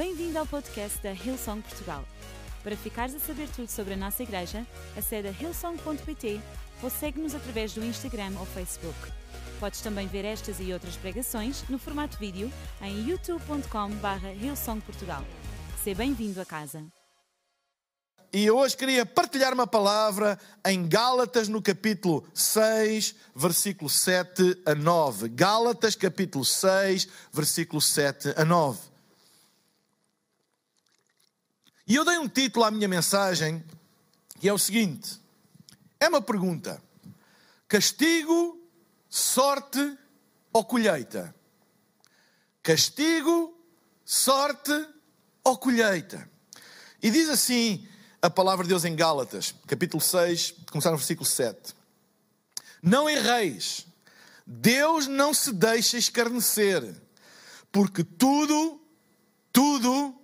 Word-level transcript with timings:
Bem-vindo 0.00 0.38
ao 0.38 0.46
podcast 0.46 0.98
da 1.02 1.12
Hillsong 1.12 1.60
Portugal. 1.60 2.02
Para 2.64 2.74
ficares 2.74 3.14
a 3.14 3.18
saber 3.18 3.50
tudo 3.50 3.68
sobre 3.68 3.92
a 3.92 3.96
nossa 3.98 4.22
igreja, 4.22 4.66
acede 4.96 5.28
a 5.28 5.30
hillsong.pt 5.30 6.40
ou 6.82 6.88
segue-nos 6.88 7.34
através 7.34 7.74
do 7.74 7.84
Instagram 7.84 8.32
ou 8.38 8.46
Facebook. 8.46 8.96
Podes 9.60 9.82
também 9.82 10.06
ver 10.06 10.24
estas 10.24 10.58
e 10.58 10.72
outras 10.72 10.96
pregações 10.96 11.68
no 11.68 11.78
formato 11.78 12.16
vídeo 12.16 12.50
em 12.80 13.10
youtube.com.br 13.10 14.26
hillsongportugal. 14.42 15.22
Seja 15.84 15.98
bem-vindo 15.98 16.40
a 16.40 16.46
casa. 16.46 16.82
E 18.32 18.50
hoje 18.50 18.78
queria 18.78 19.04
partilhar 19.04 19.52
uma 19.52 19.66
palavra 19.66 20.38
em 20.66 20.88
Gálatas, 20.88 21.46
no 21.46 21.60
capítulo 21.60 22.26
6, 22.32 23.14
versículo 23.36 23.90
7 23.90 24.62
a 24.64 24.74
9. 24.74 25.28
Gálatas, 25.28 25.94
capítulo 25.94 26.42
6, 26.42 27.06
versículo 27.34 27.82
7 27.82 28.32
a 28.34 28.46
9. 28.46 28.89
E 31.90 31.96
eu 31.96 32.04
dei 32.04 32.18
um 32.18 32.28
título 32.28 32.64
à 32.64 32.70
minha 32.70 32.86
mensagem, 32.86 33.64
que 34.38 34.48
é 34.48 34.52
o 34.52 34.58
seguinte: 34.58 35.20
é 35.98 36.08
uma 36.08 36.22
pergunta. 36.22 36.80
Castigo, 37.66 38.64
sorte 39.08 39.98
ou 40.52 40.64
colheita? 40.64 41.34
Castigo, 42.62 43.58
sorte 44.04 44.70
ou 45.42 45.58
colheita? 45.58 46.30
E 47.02 47.10
diz 47.10 47.28
assim 47.28 47.84
a 48.22 48.30
palavra 48.30 48.62
de 48.62 48.68
Deus 48.68 48.84
em 48.84 48.94
Gálatas, 48.94 49.52
capítulo 49.66 50.00
6, 50.00 50.54
começar 50.70 50.92
no 50.92 50.96
versículo 50.96 51.26
7. 51.26 51.74
Não 52.80 53.10
erreis, 53.10 53.84
Deus 54.46 55.08
não 55.08 55.34
se 55.34 55.52
deixa 55.52 55.98
escarnecer, 55.98 56.84
porque 57.72 58.04
tudo, 58.04 58.80
tudo, 59.52 60.14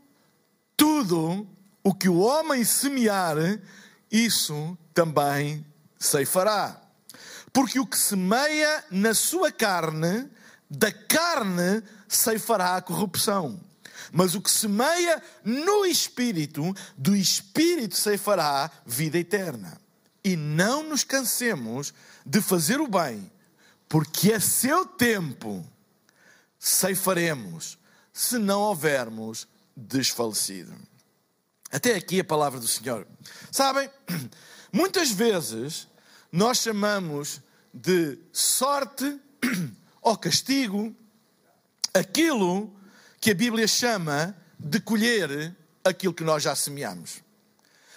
tudo 0.77 1.56
o 1.87 1.95
que 1.95 2.09
o 2.09 2.19
homem 2.19 2.65
semear, 2.65 3.37
isso 4.11 4.77
também 4.93 5.65
ceifará. 5.97 6.83
Porque 7.53 7.79
o 7.79 7.87
que 7.87 7.97
semeia 7.97 8.85
na 8.91 9.15
sua 9.15 9.53
carne, 9.53 10.29
da 10.69 10.91
carne 10.91 11.85
ceifará 12.09 12.75
a 12.75 12.83
corrupção. 12.83 13.61
Mas 14.11 14.35
o 14.35 14.41
que 14.41 14.51
semeia 14.51 15.23
no 15.45 15.87
Espírito, 15.87 16.75
do 16.99 17.15
Espírito 17.15 17.97
ceifará 17.97 18.69
vida 18.85 19.19
eterna. 19.19 19.81
E 20.25 20.35
não 20.35 20.83
nos 20.83 21.05
cansemos 21.05 21.95
de 22.27 22.41
fazer 22.41 22.81
o 22.81 22.89
bem, 22.89 23.31
porque 23.89 24.33
a 24.33 24.41
seu 24.41 24.85
tempo 24.85 25.65
ceifaremos, 26.59 27.79
se 28.13 28.39
não 28.39 28.63
houvermos 28.63 29.47
desfalecido. 29.77 30.75
Até 31.71 31.95
aqui 31.95 32.21
a 32.21 32.25
palavra 32.25 32.61
do 32.61 32.69
Senhor. 32.69 33.07
Sabem, 33.51 33.91
muitas 34.73 35.11
vezes 35.11 35.89
nós 36.31 36.59
chamamos 36.59 37.41
de 37.73 38.19
sorte 38.33 39.21
ou 40.01 40.17
castigo 40.17 40.95
aquilo 41.93 42.73
que 43.21 43.31
a 43.31 43.35
Bíblia 43.35 43.67
chama 43.67 44.37
de 44.59 44.81
colher 44.81 45.55
aquilo 45.85 46.15
que 46.15 46.25
nós 46.25 46.43
já 46.43 46.55
semeamos. 46.55 47.25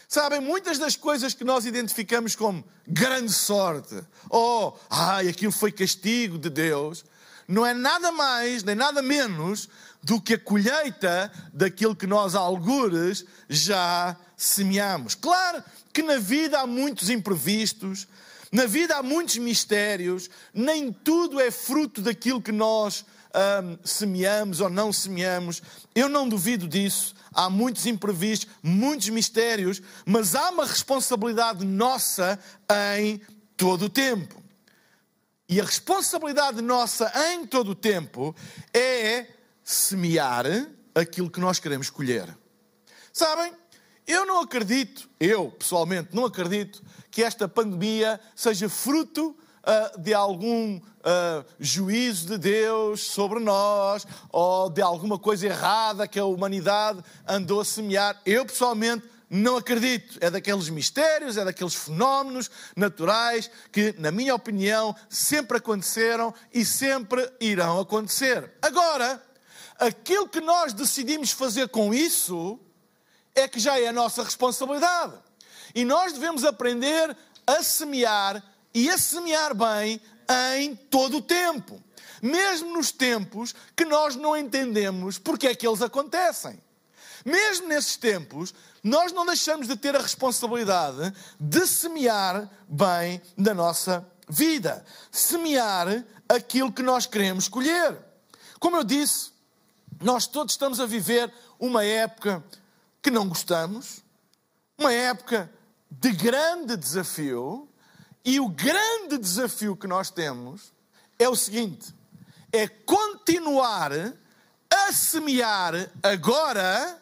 Sabem, 0.07 0.39
muitas 0.39 0.79
das 0.79 0.95
coisas 0.95 1.35
que 1.35 1.43
nós 1.43 1.65
identificamos 1.65 2.35
como 2.35 2.65
grande 2.87 3.31
sorte, 3.31 4.03
ou 4.27 4.79
ai, 4.89 5.27
aquilo 5.27 5.51
foi 5.51 5.71
castigo 5.71 6.39
de 6.39 6.49
Deus, 6.49 7.05
não 7.47 7.65
é 7.65 7.73
nada 7.73 8.11
mais 8.11 8.63
nem 8.63 8.75
nada 8.75 9.01
menos 9.01 9.69
do 10.01 10.19
que 10.21 10.35
a 10.35 10.39
colheita 10.39 11.31
daquilo 11.53 11.95
que 11.95 12.07
nós, 12.07 12.35
algures, 12.35 13.25
já 13.49 14.15
semeamos. 14.35 15.15
Claro 15.15 15.63
que 15.93 16.01
na 16.01 16.17
vida 16.17 16.59
há 16.59 16.67
muitos 16.67 17.09
imprevistos, 17.09 18.07
na 18.51 18.65
vida 18.65 18.95
há 18.95 19.03
muitos 19.03 19.37
mistérios, 19.37 20.29
nem 20.53 20.91
tudo 20.91 21.39
é 21.39 21.51
fruto 21.51 22.01
daquilo 22.01 22.41
que 22.41 22.51
nós 22.51 23.05
hum, 23.63 23.77
semeamos 23.83 24.59
ou 24.61 24.69
não 24.69 24.91
semeamos. 24.91 25.61
Eu 25.93 26.09
não 26.09 26.27
duvido 26.27 26.67
disso. 26.67 27.15
Há 27.31 27.49
muitos 27.49 27.85
imprevistos, 27.85 28.49
muitos 28.63 29.09
mistérios, 29.09 29.81
mas 30.05 30.33
há 30.33 30.49
uma 30.49 30.65
responsabilidade 30.65 31.63
nossa 31.63 32.39
em 32.97 33.21
todo 33.55 33.85
o 33.85 33.89
tempo. 33.89 34.41
E 35.47 35.59
a 35.59 35.63
responsabilidade 35.63 36.61
nossa 36.61 37.11
em 37.31 37.45
todo 37.45 37.71
o 37.71 37.75
tempo 37.75 38.35
é 38.73 39.27
semear 39.69 40.45
aquilo 40.95 41.29
que 41.29 41.39
nós 41.39 41.59
queremos 41.59 41.91
colher. 41.91 42.35
Sabem, 43.13 43.53
eu 44.07 44.25
não 44.25 44.41
acredito, 44.41 45.07
eu 45.19 45.51
pessoalmente 45.51 46.09
não 46.15 46.25
acredito, 46.25 46.81
que 47.11 47.23
esta 47.23 47.47
pandemia 47.47 48.19
seja 48.35 48.67
fruto 48.67 49.29
uh, 49.29 50.01
de 50.01 50.11
algum 50.11 50.77
uh, 50.77 51.45
juízo 51.59 52.29
de 52.29 52.39
Deus 52.39 53.01
sobre 53.01 53.39
nós 53.39 54.07
ou 54.31 54.71
de 54.71 54.81
alguma 54.81 55.19
coisa 55.19 55.45
errada 55.45 56.07
que 56.07 56.17
a 56.17 56.25
humanidade 56.25 57.03
andou 57.27 57.61
a 57.61 57.65
semear. 57.65 58.19
Eu 58.25 58.47
pessoalmente 58.47 59.07
não 59.29 59.57
acredito. 59.57 60.17
É 60.19 60.31
daqueles 60.31 60.67
mistérios, 60.69 61.37
é 61.37 61.45
daqueles 61.45 61.75
fenómenos 61.75 62.49
naturais 62.75 63.51
que, 63.71 63.93
na 63.99 64.09
minha 64.09 64.33
opinião, 64.33 64.95
sempre 65.07 65.57
aconteceram 65.57 66.33
e 66.51 66.65
sempre 66.65 67.31
irão 67.39 67.79
acontecer. 67.79 68.51
Agora, 68.59 69.28
aquilo 69.79 70.27
que 70.27 70.41
nós 70.41 70.73
decidimos 70.73 71.31
fazer 71.31 71.69
com 71.69 71.93
isso 71.93 72.59
é 73.33 73.47
que 73.47 73.59
já 73.59 73.79
é 73.79 73.87
a 73.87 73.93
nossa 73.93 74.23
responsabilidade. 74.23 75.13
E 75.73 75.85
nós 75.85 76.13
devemos 76.13 76.43
aprender 76.43 77.15
a 77.47 77.63
semear 77.63 78.43
e 78.73 78.89
a 78.89 78.97
semear 78.97 79.55
bem 79.55 80.01
em 80.57 80.75
todo 80.75 81.17
o 81.17 81.21
tempo. 81.21 81.81
Mesmo 82.21 82.73
nos 82.73 82.91
tempos 82.91 83.55
que 83.75 83.85
nós 83.85 84.15
não 84.15 84.35
entendemos 84.35 85.17
porque 85.17 85.47
é 85.47 85.55
que 85.55 85.65
eles 85.65 85.81
acontecem. 85.81 86.61
Mesmo 87.25 87.67
nesses 87.67 87.97
tempos, 87.97 88.53
nós 88.83 89.11
não 89.11 89.25
deixamos 89.25 89.67
de 89.67 89.75
ter 89.75 89.95
a 89.95 90.01
responsabilidade 90.01 91.13
de 91.39 91.67
semear 91.67 92.49
bem 92.67 93.21
na 93.37 93.53
nossa 93.53 94.05
vida. 94.27 94.85
Semear 95.11 96.03
aquilo 96.27 96.71
que 96.71 96.83
nós 96.83 97.05
queremos 97.05 97.47
colher. 97.47 97.97
Como 98.59 98.77
eu 98.77 98.83
disse, 98.83 99.31
nós 100.01 100.27
todos 100.27 100.53
estamos 100.53 100.79
a 100.79 100.85
viver 100.85 101.31
uma 101.59 101.83
época 101.83 102.43
que 103.01 103.11
não 103.11 103.27
gostamos, 103.27 104.03
uma 104.77 104.93
época 104.93 105.51
de 105.89 106.11
grande 106.11 106.77
desafio, 106.77 107.67
e 108.23 108.39
o 108.39 108.47
grande 108.47 109.17
desafio 109.17 109.75
que 109.75 109.87
nós 109.87 110.09
temos 110.09 110.73
é 111.17 111.27
o 111.27 111.35
seguinte: 111.35 111.93
é 112.51 112.67
continuar 112.67 113.91
a 114.69 114.93
semear 114.93 115.73
agora 116.03 116.99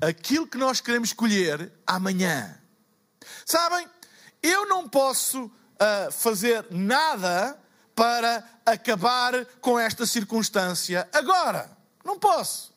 aquilo 0.00 0.46
que 0.46 0.58
nós 0.58 0.80
queremos 0.80 1.12
colher 1.12 1.72
amanhã. 1.86 2.60
Sabem, 3.44 3.88
eu 4.42 4.68
não 4.68 4.88
posso 4.88 5.44
uh, 5.44 6.12
fazer 6.12 6.66
nada 6.70 7.58
para 7.94 8.44
acabar 8.64 9.46
com 9.60 9.78
esta 9.78 10.04
circunstância 10.04 11.08
agora. 11.12 11.75
Não 12.06 12.18
posso. 12.18 12.72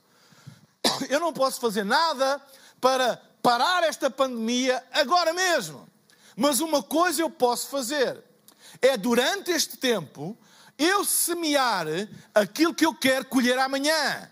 Eu 1.10 1.20
não 1.20 1.32
posso 1.32 1.62
fazer 1.62 1.86
nada 1.86 2.42
para 2.82 3.22
parar 3.42 3.84
esta 3.84 4.10
pandemia 4.10 4.84
agora 4.92 5.34
mesmo. 5.34 5.88
Mas 6.36 6.60
uma 6.60 6.82
coisa 6.82 7.22
eu 7.22 7.30
posso 7.30 7.68
fazer: 7.68 8.24
é 8.82 8.98
durante 8.98 9.52
este 9.52 9.78
tempo 9.78 10.38
eu 10.78 11.04
semear 11.04 11.86
aquilo 12.34 12.74
que 12.74 12.86
eu 12.86 12.96
quero 12.96 13.26
colher 13.26 13.58
amanhã. 13.60 14.30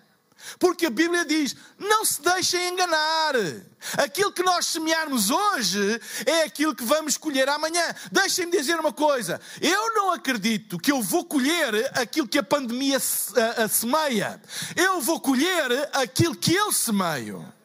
Porque 0.59 0.85
a 0.85 0.90
Bíblia 0.90 1.25
diz: 1.25 1.56
não 1.78 2.06
se 2.06 2.22
deixem 2.22 2.70
enganar. 2.70 3.34
Aquilo 3.97 4.32
que 4.32 4.44
nós 4.44 4.66
semearmos 4.66 5.29
hoje 5.29 6.02
é 6.26 6.44
aquilo 6.44 6.76
que 6.76 6.84
vamos 6.84 7.16
colher 7.17 7.47
amanhã. 7.47 7.96
Deixem-me 8.11 8.52
dizer 8.52 8.79
uma 8.79 8.91
coisa: 8.94 9.40
eu 9.61 9.94
não 9.94 10.11
acredito 10.11 10.78
que 10.78 10.91
eu 10.91 11.02
vou 11.02 11.26
colher 11.26 11.90
aquilo 11.97 12.28
que 12.28 12.40
a 12.40 12.44
pandemia 12.44 12.99
semeia. 12.99 14.41
Eu 14.76 15.02
vou 15.02 15.20
colher 15.20 15.90
aquilo 15.94 16.35
que 16.35 16.53
eu 16.53 16.72
semeio. 16.72 17.56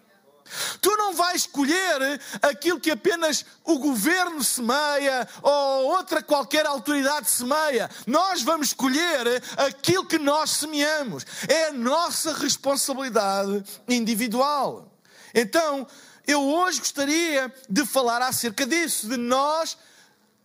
Tu 0.81 0.97
não 0.97 1.15
vais 1.15 1.47
colher 1.47 2.21
aquilo 2.41 2.81
que 2.81 2.91
apenas 2.91 3.45
o 3.65 3.79
governo 3.79 4.43
semeia 4.43 5.29
ou 5.43 5.87
outra 5.87 6.23
qualquer 6.23 6.67
autoridade 6.67 7.31
semeia. 7.31 7.91
Nós 8.07 8.43
vamos 8.43 8.73
colher 8.73 9.43
aquilo 9.57 10.07
que 10.07 10.19
nós 10.19 10.51
semeamos. 10.51 11.25
É 11.49 11.69
a 11.69 11.73
nossa 11.73 12.35
responsabilidade 12.35 13.65
individual. 13.89 14.93
Então, 15.35 15.87
eu 16.27 16.43
hoje 16.43 16.79
gostaria 16.79 17.53
de 17.69 17.85
falar 17.87 18.23
acerca 18.23 18.67
disso, 18.67 19.09
de 19.09 19.17
nós 19.17 19.77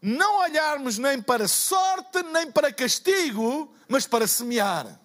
não 0.02 0.40
olharmos 0.40 0.98
nem 0.98 1.22
para 1.22 1.48
sorte, 1.48 2.24
nem 2.32 2.52
para 2.52 2.72
castigo, 2.72 3.74
mas 3.88 4.06
para 4.06 4.28
semear. 4.28 5.00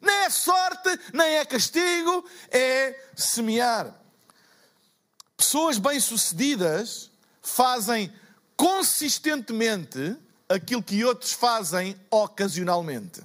Nem 0.00 0.14
é 0.14 0.30
sorte, 0.30 0.98
nem 1.12 1.36
é 1.36 1.44
castigo, 1.44 2.24
é 2.50 3.08
semear. 3.16 3.94
Pessoas 5.36 5.78
bem-sucedidas 5.78 7.10
fazem 7.42 8.12
consistentemente 8.56 10.16
aquilo 10.48 10.82
que 10.82 11.04
outros 11.04 11.32
fazem 11.32 11.94
ocasionalmente. 12.10 13.22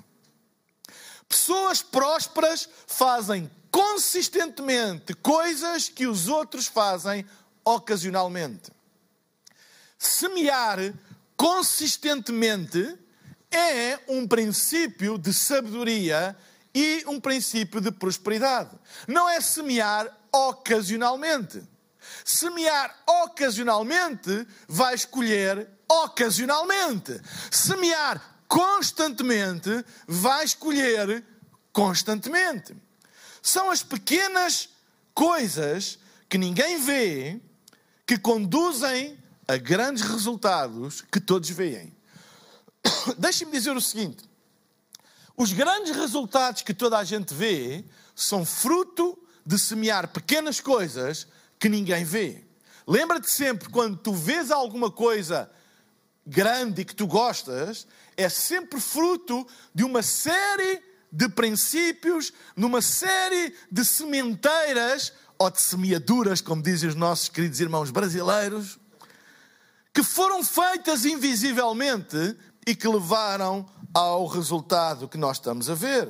Pessoas 1.28 1.82
prósperas 1.82 2.68
fazem 2.86 3.50
consistentemente 3.72 5.14
coisas 5.14 5.88
que 5.88 6.06
os 6.06 6.28
outros 6.28 6.68
fazem 6.68 7.26
ocasionalmente. 7.64 8.70
Semear 9.98 10.94
consistentemente 11.38 12.98
é 13.50 14.00
um 14.08 14.28
princípio 14.28 15.18
de 15.18 15.34
sabedoria 15.34 16.36
e 16.74 17.04
um 17.08 17.20
princípio 17.20 17.80
de 17.80 17.92
prosperidade. 17.92 18.72
Não 19.08 19.30
é 19.30 19.40
semear 19.40 20.08
ocasionalmente. 20.32 21.62
Semear 22.26 22.96
ocasionalmente 23.24 24.48
vai 24.68 24.96
escolher 24.96 25.70
ocasionalmente. 25.88 27.20
Semear 27.50 28.22
constantemente 28.48 29.86
vai 30.08 30.44
escolher 30.44 31.24
constantemente. 31.72 32.76
São 33.42 33.72
as 33.72 33.82
pequenas 33.82 34.70
coisas 35.14 35.98
que 36.30 36.38
ninguém 36.38 36.82
vê 36.82 37.42
que 38.06 38.18
conduzem 38.18 39.18
a 39.48 39.58
grandes 39.58 40.04
resultados 40.04 41.02
que 41.02 41.20
todos 41.20 41.50
veem. 41.50 41.96
Deixe-me 43.18 43.52
dizer 43.52 43.76
o 43.76 43.82
seguinte: 43.82 44.30
os 45.36 45.54
grandes 45.54 45.96
resultados 45.96 46.62
que 46.62 46.74
toda 46.74 46.98
a 46.98 47.04
gente 47.04 47.34
vê 47.34 47.86
são 48.16 48.46
fruto 48.46 49.18
de 49.46 49.58
semear 49.58 50.08
pequenas 50.08 50.60
coisas 50.60 51.28
que 51.62 51.70
ninguém 51.70 52.04
vê. 52.04 52.44
Lembra-te 52.88 53.30
sempre, 53.30 53.70
quando 53.70 53.96
tu 53.96 54.12
vês 54.12 54.50
alguma 54.50 54.90
coisa 54.90 55.50
grande 56.26 56.82
e 56.82 56.86
que 56.86 56.96
tu 56.96 57.06
gostas, 57.06 57.86
é 58.18 58.28
sempre 58.28 58.82
fruto 58.82 59.48
de 59.74 59.84
uma 59.84 60.02
série 60.02 60.82
de 61.12 61.30
princípios, 61.30 62.34
numa 62.56 62.82
série 62.82 63.54
de 63.72 63.86
sementeiras 63.86 65.14
ou 65.38 65.52
de 65.52 65.62
semeaduras, 65.62 66.42
como 66.42 66.64
dizem 66.64 66.90
os 66.90 66.96
nossos 66.96 67.30
queridos 67.30 67.60
irmãos 67.60 67.92
brasileiros, 67.92 68.80
que 69.94 70.02
foram 70.02 70.44
feitas 70.44 71.06
invisivelmente 71.06 72.36
e 72.66 72.74
que 72.74 72.88
levaram 72.88 73.70
ao 73.94 74.26
resultado 74.26 75.08
que 75.08 75.18
nós 75.18 75.38
estamos 75.38 75.70
a 75.70 75.76
ver. 75.76 76.10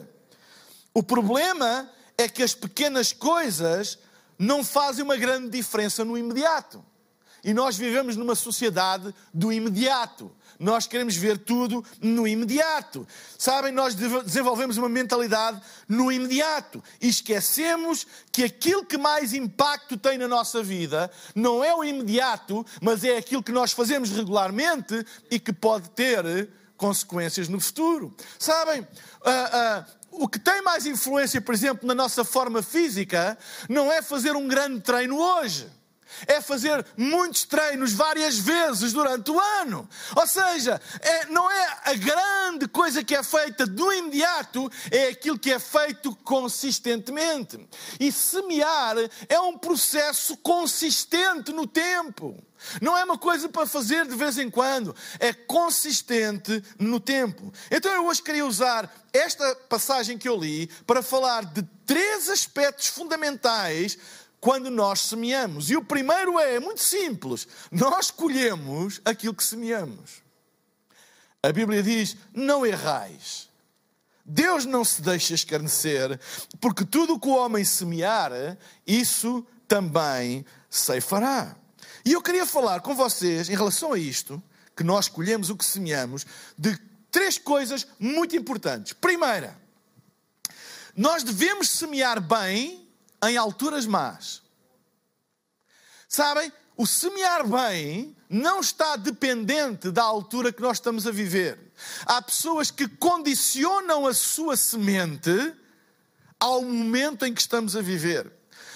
O 0.93 1.03
problema 1.03 1.89
é 2.17 2.29
que 2.29 2.41
as 2.41 2.53
pequenas 2.53 3.11
coisas 3.11 3.97
não 4.41 4.63
fazem 4.63 5.05
uma 5.05 5.15
grande 5.15 5.49
diferença 5.49 6.03
no 6.03 6.17
imediato. 6.17 6.83
E 7.43 7.53
nós 7.53 7.77
vivemos 7.77 8.15
numa 8.15 8.33
sociedade 8.33 9.13
do 9.31 9.51
imediato. 9.51 10.31
Nós 10.59 10.87
queremos 10.87 11.15
ver 11.15 11.37
tudo 11.37 11.83
no 12.01 12.27
imediato. 12.27 13.07
Sabem, 13.37 13.71
nós 13.71 13.95
desenvolvemos 13.95 14.77
uma 14.77 14.89
mentalidade 14.89 15.61
no 15.87 16.11
imediato 16.11 16.83
e 16.99 17.07
esquecemos 17.07 18.05
que 18.31 18.43
aquilo 18.43 18.85
que 18.85 18.97
mais 18.97 19.33
impacto 19.33 19.95
tem 19.95 20.17
na 20.17 20.27
nossa 20.27 20.61
vida 20.61 21.11
não 21.35 21.63
é 21.63 21.73
o 21.73 21.83
imediato, 21.83 22.65
mas 22.81 23.03
é 23.03 23.17
aquilo 23.17 23.43
que 23.43 23.51
nós 23.51 23.71
fazemos 23.71 24.09
regularmente 24.09 25.05
e 25.29 25.39
que 25.39 25.53
pode 25.53 25.89
ter 25.91 26.49
consequências 26.81 27.47
no 27.47 27.59
futuro. 27.59 28.11
Sabem, 28.39 28.81
uh, 28.81 28.83
uh, 28.83 30.23
o 30.23 30.27
que 30.27 30.39
tem 30.39 30.63
mais 30.63 30.87
influência, 30.87 31.39
por 31.39 31.53
exemplo, 31.53 31.87
na 31.87 31.93
nossa 31.93 32.25
forma 32.25 32.63
física, 32.63 33.37
não 33.69 33.91
é 33.91 34.01
fazer 34.01 34.35
um 34.35 34.47
grande 34.47 34.81
treino 34.81 35.15
hoje. 35.15 35.69
É 36.27 36.41
fazer 36.41 36.85
muitos 36.97 37.43
treinos 37.43 37.93
várias 37.93 38.37
vezes 38.37 38.93
durante 38.93 39.31
o 39.31 39.39
ano. 39.39 39.87
Ou 40.15 40.27
seja, 40.27 40.79
é, 40.99 41.25
não 41.27 41.49
é 41.49 41.79
a 41.85 41.93
grande 41.93 42.67
coisa 42.67 43.03
que 43.03 43.15
é 43.15 43.23
feita 43.23 43.65
do 43.65 43.91
imediato, 43.91 44.71
é 44.89 45.07
aquilo 45.07 45.39
que 45.39 45.51
é 45.51 45.59
feito 45.59 46.15
consistentemente. 46.17 47.59
E 47.99 48.11
semear 48.11 48.95
é 49.27 49.39
um 49.39 49.57
processo 49.57 50.37
consistente 50.37 51.51
no 51.51 51.67
tempo. 51.67 52.41
Não 52.81 52.97
é 52.97 53.03
uma 53.03 53.17
coisa 53.17 53.49
para 53.49 53.65
fazer 53.65 54.05
de 54.05 54.15
vez 54.15 54.37
em 54.37 54.49
quando, 54.49 54.95
é 55.19 55.33
consistente 55.33 56.63
no 56.77 56.99
tempo. 56.99 57.51
Então 57.69 57.91
eu 57.91 58.05
hoje 58.05 58.21
queria 58.21 58.45
usar 58.45 58.91
esta 59.11 59.55
passagem 59.67 60.17
que 60.17 60.29
eu 60.29 60.37
li 60.37 60.67
para 60.85 61.01
falar 61.01 61.43
de 61.45 61.63
três 61.85 62.29
aspectos 62.29 62.87
fundamentais 62.87 63.97
quando 64.41 64.71
nós 64.71 65.01
semeamos. 65.01 65.69
E 65.69 65.77
o 65.77 65.85
primeiro 65.85 66.37
é, 66.39 66.55
é 66.55 66.59
muito 66.59 66.81
simples: 66.81 67.47
nós 67.71 68.09
colhemos 68.09 68.99
aquilo 69.05 69.35
que 69.35 69.43
semeamos. 69.43 70.23
A 71.43 71.51
Bíblia 71.53 71.81
diz: 71.81 72.17
não 72.33 72.65
errais. 72.65 73.49
Deus 74.25 74.65
não 74.65 74.85
se 74.85 75.01
deixa 75.01 75.33
escarnecer, 75.33 76.19
porque 76.59 76.85
tudo 76.85 77.15
o 77.15 77.19
que 77.19 77.27
o 77.27 77.35
homem 77.35 77.65
semear, 77.65 78.31
isso 78.85 79.45
também 79.67 80.45
ceifará. 80.69 81.55
E 82.05 82.13
eu 82.13 82.21
queria 82.21 82.45
falar 82.45 82.81
com 82.81 82.95
vocês 82.95 83.49
em 83.49 83.55
relação 83.55 83.93
a 83.93 83.99
isto, 83.99 84.41
que 84.75 84.83
nós 84.83 85.05
escolhemos 85.05 85.49
o 85.49 85.55
que 85.55 85.65
semeamos, 85.65 86.25
de 86.57 86.77
três 87.09 87.37
coisas 87.37 87.85
muito 87.99 88.35
importantes. 88.35 88.93
Primeira, 88.93 89.59
nós 90.95 91.23
devemos 91.23 91.69
semear 91.69 92.21
bem 92.21 92.80
em 93.23 93.37
alturas 93.37 93.85
más. 93.85 94.41
Sabem? 96.07 96.51
O 96.75 96.87
semear 96.87 97.47
bem 97.47 98.15
não 98.29 98.59
está 98.59 98.95
dependente 98.95 99.91
da 99.91 100.03
altura 100.03 100.51
que 100.51 100.61
nós 100.61 100.77
estamos 100.77 101.05
a 101.05 101.11
viver. 101.11 101.59
Há 102.05 102.21
pessoas 102.21 102.71
que 102.71 102.87
condicionam 102.87 104.07
a 104.07 104.13
sua 104.13 104.57
semente 104.57 105.53
ao 106.39 106.63
momento 106.63 107.25
em 107.25 107.33
que 107.33 107.41
estamos 107.41 107.75
a 107.75 107.81
viver. 107.81 108.31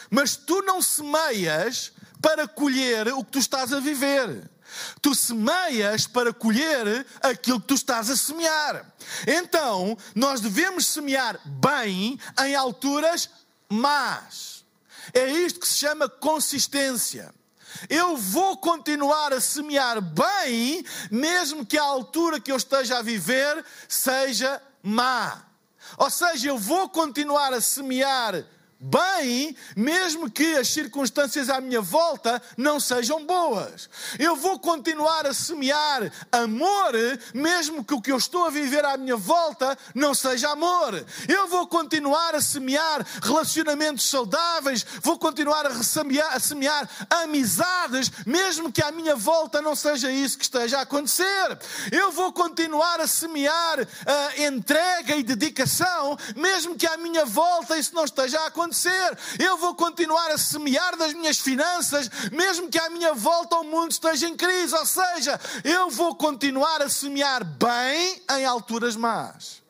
Mas 0.09 0.36
tu 0.36 0.62
não 0.62 0.81
semeias 0.81 1.91
para 2.21 2.48
colher 2.48 3.07
o 3.13 3.24
que 3.24 3.31
tu 3.31 3.39
estás 3.39 3.74
a 3.74 3.80
viver. 3.80 4.50
Tu 5.01 5.15
semeias 5.15 6.06
para 6.06 6.33
colher 6.33 7.06
aquilo 7.21 7.62
que 7.62 7.68
tu 7.68 7.75
estás 7.75 8.09
a 8.09 8.15
semear. 8.15 8.94
Então, 9.25 9.98
nós 10.13 10.41
devemos 10.41 10.86
semear 10.86 11.39
bem 11.45 12.19
em 12.45 12.56
alturas 12.56 13.30
más. 13.69 14.65
É 15.13 15.29
isto 15.29 15.59
que 15.59 15.67
se 15.67 15.75
chama 15.75 16.09
consistência. 16.09 17.34
Eu 17.89 18.15
vou 18.15 18.57
continuar 18.57 19.34
a 19.34 19.41
semear 19.41 20.01
bem, 20.01 20.84
mesmo 21.12 21.65
que 21.65 21.77
a 21.77 21.84
altura 21.84 22.39
que 22.39 22.51
eu 22.51 22.55
esteja 22.55 23.00
a 23.00 23.01
viver 23.01 23.63
seja 23.88 24.62
má. 24.81 25.45
Ou 25.98 26.10
seja, 26.10 26.50
eu 26.50 26.57
vou 26.57 26.89
continuar 26.89 27.53
a 27.53 27.62
semear 27.62 28.45
bem, 28.79 29.55
mesmo 29.75 30.29
que 30.29 30.55
as 30.55 30.67
circunstâncias 30.67 31.50
à 31.50 31.62
minha 31.62 31.82
volta 31.82 32.41
não 32.58 32.79
sejam 32.79 33.25
boas. 33.25 33.89
Eu 34.20 34.36
vou 34.36 34.60
continuar 34.60 35.25
a 35.25 35.34
semear 35.34 36.12
amor, 36.32 36.94
mesmo 37.34 37.84
que 37.84 37.94
o 37.94 38.01
que 38.01 38.12
eu 38.12 38.17
estou 38.17 38.46
a 38.46 38.50
viver 38.50 38.84
à 38.84 38.98
minha 38.98 39.15
volta 39.15 39.77
não 39.94 40.13
seja 40.13 40.50
amor. 40.50 41.05
Eu 41.27 41.48
vou 41.48 41.67
continuar 41.67 42.36
a 42.36 42.41
semear 42.41 43.05
relacionamentos 43.24 44.10
saudáveis, 44.10 44.86
vou 45.01 45.17
continuar 45.17 45.65
a 45.65 45.84
semear, 45.84 46.36
a 46.36 46.39
semear 46.39 46.89
amizades, 47.10 48.12
mesmo 48.25 48.72
que 48.72 48.84
à 48.84 48.91
minha 48.91 49.15
volta 49.15 49.62
não 49.62 49.75
seja 49.75 50.12
isso 50.12 50.38
que 50.38 50.44
esteja 50.44 50.79
a 50.79 50.82
acontecer. 50.82 51.58
Eu 51.91 52.12
vou 52.12 52.32
continuar 52.34 53.00
a 53.00 53.08
semear 53.08 53.79
uh, 53.79 54.44
entrega 54.44 55.15
e 55.15 55.24
dedicação, 55.24 56.17
mesmo 56.36 56.75
que 56.75 56.86
à 56.86 56.98
minha 56.98 57.25
volta 57.25 57.77
isso 57.77 57.96
não 57.96 58.03
esteja 58.03 58.39
a 58.41 58.48
acontecer 58.48 58.64
acontecer. 58.65 59.17
Eu 59.39 59.57
vou 59.57 59.75
continuar 59.75 60.31
a 60.31 60.38
semear 60.38 60.98
das 60.98 61.13
minhas 61.13 61.39
finanças, 61.39 62.10
mesmo 62.31 62.69
que 62.69 62.79
à 62.79 62.89
minha 62.89 63.13
volta 63.13 63.57
o 63.57 63.63
mundo 63.63 63.91
esteja 63.91 64.27
em 64.27 64.36
crise. 64.36 64.75
Ou 64.75 64.86
seja, 64.86 65.39
eu 65.63 65.89
vou 65.89 66.15
continuar 66.15 66.81
a 66.81 66.89
semear 66.89 67.45
bem 67.45 68.22
em 68.31 68.45
alturas 68.45 68.95
más. 68.95 69.63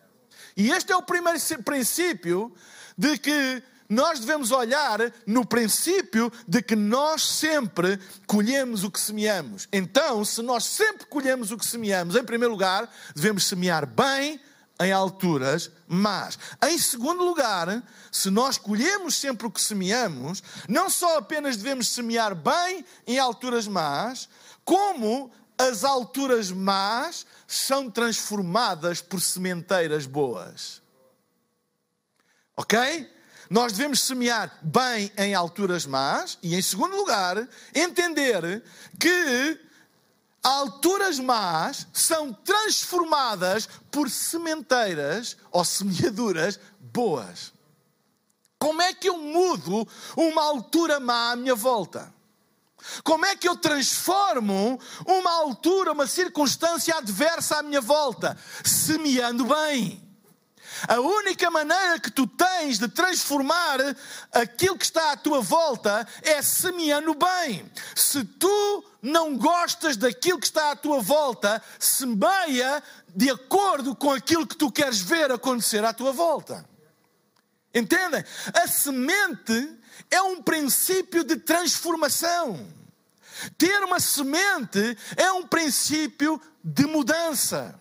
E 0.55 0.71
este 0.71 0.91
é 0.91 0.95
o 0.95 1.01
primeiro 1.01 1.39
princípio 1.63 2.53
de 2.97 3.17
que 3.17 3.61
nós 3.87 4.19
devemos 4.19 4.51
olhar 4.51 4.99
no 5.27 5.45
princípio 5.45 6.31
de 6.47 6.61
que 6.61 6.75
nós 6.75 7.21
sempre 7.21 7.99
colhemos 8.25 8.83
o 8.83 8.89
que 8.89 8.99
semeamos. 8.99 9.67
Então, 9.71 10.23
se 10.25 10.41
nós 10.41 10.63
sempre 10.63 11.05
colhemos 11.05 11.51
o 11.51 11.57
que 11.57 11.65
semeamos, 11.65 12.15
em 12.15 12.23
primeiro 12.23 12.53
lugar, 12.53 12.89
devemos 13.13 13.45
semear 13.45 13.85
bem 13.85 14.39
em 14.79 14.91
alturas 14.91 15.72
más. 15.88 16.38
Em 16.63 16.77
segundo 16.77 17.24
lugar, 17.24 17.84
se 18.12 18.29
nós 18.29 18.58
colhemos 18.58 19.15
sempre 19.15 19.48
o 19.48 19.51
que 19.51 19.62
semeamos, 19.62 20.44
não 20.67 20.89
só 20.89 21.17
apenas 21.17 21.58
devemos 21.58 21.88
semear 21.89 22.36
bem 22.36 22.86
em 23.08 23.17
alturas 23.17 23.67
más, 23.67 24.27
como 24.63 25.32
as 25.58 25.84
alturas 25.84 26.51
más 26.51 27.25
são 27.48 27.89
transformadas 27.89 29.01
por 29.01 29.22
sementeiras 29.22 30.05
boas. 30.05 30.82
Ok? 32.58 32.77
Nós 33.50 33.74
devemos 33.74 34.01
semear 34.01 34.58
bem 34.62 35.12
em 35.17 35.36
alturas 35.36 35.86
más 35.86 36.38
e, 36.41 36.55
em 36.55 36.62
segundo 36.62 36.96
lugar, 36.96 37.48
entender 37.74 38.63
que 39.00 39.60
alturas 40.45 41.19
más 41.19 41.87
são 41.91 42.31
transformadas 42.31 43.67
por 43.89 44.09
sementeiras 44.09 45.35
ou 45.51 45.65
semeaduras 45.65 46.59
boas. 46.79 47.51
Como 48.59 48.81
é 48.81 48.93
que 48.93 49.09
eu 49.09 49.17
mudo 49.17 49.87
uma 50.15 50.43
altura 50.43 50.99
má 50.99 51.31
à 51.31 51.35
minha 51.35 51.55
volta? 51.55 52.13
Como 53.03 53.25
é 53.25 53.35
que 53.35 53.47
eu 53.47 53.57
transformo 53.57 54.79
uma 55.07 55.31
altura, 55.31 55.91
uma 55.91 56.05
circunstância 56.05 56.95
adversa 56.95 57.57
à 57.57 57.63
minha 57.63 57.81
volta? 57.81 58.37
Semeando 58.63 59.45
bem. 59.45 60.04
A 60.88 61.00
única 61.00 61.50
maneira 61.50 62.00
que 62.00 62.12
tu 62.12 62.27
tens 62.27 62.77
de 62.77 62.88
transformar 62.88 63.79
aquilo 64.32 64.77
que 64.77 64.86
está 64.86 65.12
à 65.13 65.17
tua 65.17 65.41
volta 65.41 66.08
é 66.22 66.41
semeando 66.41 67.15
bem. 67.15 67.70
Se 67.96 68.24
tu 68.24 68.84
não 69.01 69.38
gostas 69.38 69.96
daquilo 69.98 70.39
que 70.39 70.48
está 70.48 70.72
à 70.72 70.75
tua 70.75 71.01
volta, 71.01 71.62
semeia 71.79 72.84
de 73.15 73.29
acordo 73.29 73.96
com 73.96 74.12
aquilo 74.12 74.46
que 74.46 74.58
tu 74.58 74.72
queres 74.72 75.00
ver 75.00 75.32
acontecer 75.32 75.84
à 75.86 75.94
tua 75.94 76.12
volta. 76.12 76.67
Entendem? 77.74 78.24
A 78.53 78.67
semente 78.67 79.79
é 80.10 80.22
um 80.22 80.41
princípio 80.41 81.24
de 81.24 81.36
transformação. 81.38 82.67
Ter 83.58 83.84
uma 83.84 84.00
semente 84.00 84.98
é 85.17 85.32
um 85.32 85.46
princípio 85.46 86.41
de 86.63 86.86
mudança. 86.86 87.79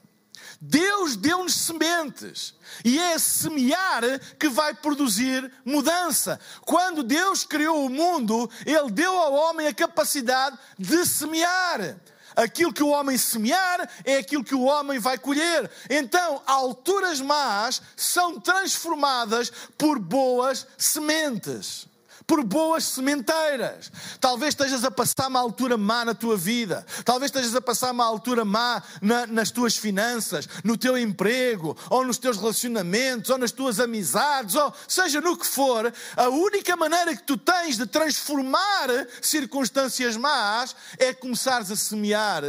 Deus 0.67 1.15
deu-nos 1.15 1.55
sementes 1.55 2.55
e 2.83 2.99
é 2.99 3.19
semear 3.19 4.03
que 4.39 4.49
vai 4.49 4.73
produzir 4.73 5.53
mudança. 5.63 6.41
Quando 6.63 7.03
Deus 7.03 7.45
criou 7.45 7.85
o 7.85 7.91
mundo, 7.91 8.51
Ele 8.65 8.91
deu 8.91 9.13
ao 9.13 9.35
homem 9.35 9.67
a 9.67 9.75
capacidade 9.75 10.59
de 10.79 11.05
semear. 11.05 11.97
Aquilo 12.35 12.73
que 12.73 12.83
o 12.83 12.89
homem 12.89 13.19
semear 13.19 13.87
é 14.07 14.17
aquilo 14.17 14.43
que 14.43 14.55
o 14.55 14.63
homem 14.63 14.99
vai 14.99 15.19
colher. 15.19 15.71
Então, 15.91 16.43
alturas 16.47 17.21
más 17.21 17.83
são 17.95 18.41
transformadas 18.41 19.53
por 19.77 19.99
boas 19.99 20.67
sementes 20.79 21.87
por 22.27 22.43
boas 22.43 22.85
sementeiras. 22.85 23.91
Talvez 24.21 24.51
estejas 24.51 24.85
a 24.85 24.91
passar 24.91 25.29
uma 25.29 25.41
altura 25.41 25.77
má 25.77 26.05
na 26.05 26.15
tua 26.15 26.37
vida. 26.37 26.85
Talvez 27.05 27.31
estejas 27.31 27.55
a 27.55 27.61
passar 27.61 27.93
uma 27.93 28.05
altura 28.05 28.45
má 28.45 28.83
na, 29.01 29.27
nas 29.27 29.51
tuas 29.51 29.77
finanças, 29.77 30.49
no 30.63 30.77
teu 30.77 30.97
emprego, 30.97 31.77
ou 31.91 32.05
nos 32.05 32.19
teus 32.19 32.37
relacionamentos, 32.37 33.31
ou 33.31 33.39
nas 33.39 33.53
tuas 33.53 33.79
amizades, 33.79 34.55
ou 34.55 34.73
seja 34.89 35.21
no 35.21 35.37
que 35.37 35.47
for. 35.47 35.93
A 36.17 36.29
única 36.29 36.77
maneira 36.77 37.15
que 37.15 37.23
tu 37.23 37.37
tens 37.37 37.77
de 37.77 37.87
transformar 37.87 38.89
circunstâncias 39.21 40.17
más 40.17 40.75
é 40.99 41.13
começares 41.13 41.71
a 41.71 41.77
semear 41.77 42.43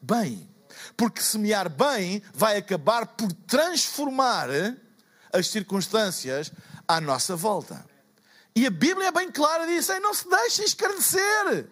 bem. 0.00 0.48
Porque 0.96 1.22
semear 1.22 1.68
bem 1.68 2.22
vai 2.34 2.56
acabar 2.56 3.06
por 3.06 3.32
transformar 3.46 4.48
as 5.32 5.48
circunstâncias 5.48 6.52
à 6.86 7.00
nossa 7.00 7.36
volta. 7.36 7.91
E 8.54 8.66
a 8.66 8.70
Bíblia 8.70 9.08
é 9.08 9.12
bem 9.12 9.30
clara, 9.30 9.66
diz: 9.66 9.88
não 10.00 10.14
se 10.14 10.28
deixem 10.28 10.64
escarnecer. 10.64 11.68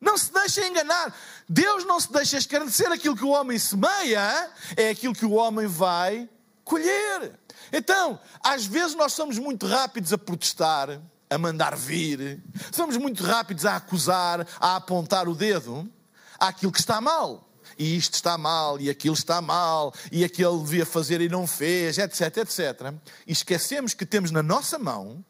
Não 0.00 0.16
se 0.16 0.32
deixem 0.32 0.68
enganar. 0.68 1.14
Deus 1.48 1.84
não 1.84 1.98
se 1.98 2.12
deixa 2.12 2.36
escarnecer. 2.36 2.90
Aquilo 2.92 3.16
que 3.16 3.24
o 3.24 3.30
homem 3.30 3.58
semeia 3.58 4.50
é 4.76 4.90
aquilo 4.90 5.14
que 5.14 5.24
o 5.24 5.32
homem 5.32 5.66
vai 5.66 6.28
colher. 6.64 7.32
Então, 7.72 8.20
às 8.42 8.66
vezes 8.66 8.94
nós 8.94 9.12
somos 9.12 9.38
muito 9.38 9.66
rápidos 9.66 10.12
a 10.12 10.18
protestar, 10.18 11.00
a 11.28 11.38
mandar 11.38 11.74
vir, 11.74 12.42
somos 12.72 12.96
muito 12.96 13.24
rápidos 13.24 13.64
a 13.64 13.76
acusar, 13.76 14.46
a 14.60 14.76
apontar 14.76 15.28
o 15.28 15.34
dedo 15.34 15.90
àquilo 16.38 16.72
que 16.72 16.80
está 16.80 17.00
mal. 17.00 17.42
E 17.78 17.96
isto 17.96 18.14
está 18.14 18.38
mal, 18.38 18.80
e 18.80 18.88
aquilo 18.88 19.14
está 19.14 19.42
mal, 19.42 19.92
e 20.12 20.24
aquele 20.24 20.58
devia 20.58 20.86
fazer 20.86 21.20
e 21.20 21.28
não 21.28 21.46
fez, 21.46 21.98
etc, 21.98 22.36
etc. 22.38 22.94
E 23.26 23.32
esquecemos 23.32 23.92
que 23.92 24.06
temos 24.06 24.30
na 24.30 24.42
nossa 24.42 24.78
mão 24.78 25.24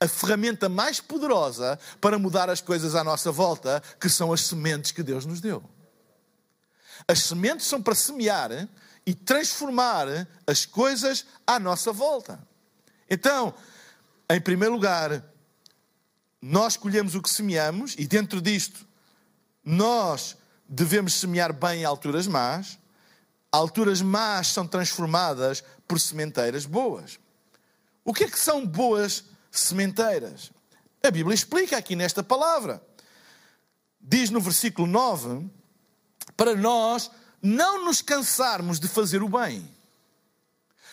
a 0.00 0.08
ferramenta 0.08 0.68
mais 0.68 1.00
poderosa 1.00 1.78
para 2.00 2.18
mudar 2.18 2.48
as 2.50 2.60
coisas 2.60 2.94
à 2.94 3.04
nossa 3.04 3.30
volta, 3.30 3.82
que 4.00 4.08
são 4.08 4.32
as 4.32 4.42
sementes 4.42 4.92
que 4.92 5.02
Deus 5.02 5.26
nos 5.26 5.40
deu. 5.40 5.62
As 7.06 7.20
sementes 7.20 7.66
são 7.66 7.82
para 7.82 7.94
semear 7.94 8.50
e 9.06 9.14
transformar 9.14 10.06
as 10.46 10.64
coisas 10.64 11.26
à 11.46 11.58
nossa 11.58 11.92
volta. 11.92 12.38
Então, 13.08 13.54
em 14.30 14.40
primeiro 14.40 14.74
lugar, 14.74 15.22
nós 16.40 16.76
colhemos 16.76 17.14
o 17.14 17.22
que 17.22 17.30
semeamos 17.30 17.94
e 17.98 18.06
dentro 18.06 18.40
disto 18.40 18.86
nós 19.64 20.36
devemos 20.68 21.14
semear 21.14 21.52
bem 21.52 21.80
em 21.80 21.84
alturas 21.84 22.26
más. 22.26 22.78
Alturas 23.50 24.02
más 24.02 24.48
são 24.48 24.66
transformadas 24.66 25.62
por 25.86 26.00
sementeiras 26.00 26.66
boas. 26.66 27.18
O 28.04 28.12
que 28.12 28.24
é 28.24 28.28
que 28.28 28.38
são 28.38 28.66
boas 28.66 29.24
sementeiras. 29.60 30.50
A 31.02 31.10
Bíblia 31.10 31.34
explica 31.34 31.76
aqui 31.76 31.94
nesta 31.94 32.22
palavra. 32.22 32.82
Diz 34.00 34.30
no 34.30 34.40
versículo 34.40 34.86
9: 34.86 35.48
para 36.36 36.54
nós 36.54 37.10
não 37.42 37.84
nos 37.84 38.00
cansarmos 38.00 38.80
de 38.80 38.88
fazer 38.88 39.22
o 39.22 39.28
bem. 39.28 39.68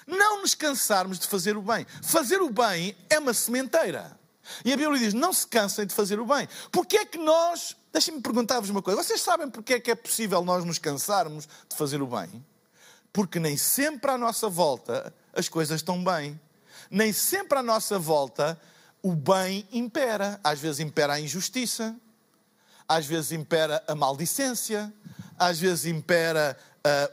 Não 0.05 0.41
nos 0.41 0.53
cansarmos 0.53 1.19
de 1.19 1.27
fazer 1.27 1.55
o 1.55 1.61
bem. 1.61 1.85
Fazer 2.01 2.41
o 2.41 2.49
bem 2.49 2.95
é 3.09 3.19
uma 3.19 3.33
sementeira. 3.33 4.19
E 4.65 4.73
a 4.73 4.77
Bíblia 4.77 4.99
diz: 4.99 5.13
não 5.13 5.31
se 5.31 5.47
cansem 5.47 5.85
de 5.85 5.93
fazer 5.93 6.19
o 6.19 6.25
bem. 6.25 6.47
Porquê 6.71 6.97
é 6.97 7.05
que 7.05 7.17
nós. 7.17 7.75
Deixem-me 7.93 8.21
perguntar-vos 8.21 8.69
uma 8.69 8.81
coisa. 8.81 9.01
Vocês 9.01 9.21
sabem 9.21 9.49
porquê 9.49 9.75
é 9.75 9.79
que 9.79 9.91
é 9.91 9.95
possível 9.95 10.43
nós 10.43 10.63
nos 10.63 10.77
cansarmos 10.77 11.47
de 11.69 11.75
fazer 11.75 12.01
o 12.01 12.07
bem? 12.07 12.45
Porque 13.11 13.39
nem 13.39 13.57
sempre 13.57 14.11
à 14.11 14.17
nossa 14.17 14.47
volta 14.47 15.13
as 15.33 15.49
coisas 15.49 15.81
estão 15.81 16.01
bem 16.03 16.39
nem 16.91 17.13
sempre 17.13 17.57
à 17.57 17.63
nossa 17.63 17.97
volta 17.97 18.59
o 19.01 19.15
bem 19.15 19.67
impera. 19.71 20.39
Às 20.43 20.59
vezes 20.59 20.79
impera 20.79 21.13
a 21.13 21.19
injustiça, 21.19 21.95
às 22.87 23.05
vezes 23.05 23.31
impera 23.31 23.83
a 23.87 23.95
maldicência, 23.95 24.93
às 25.39 25.59
vezes 25.59 25.85
impera 25.85 26.57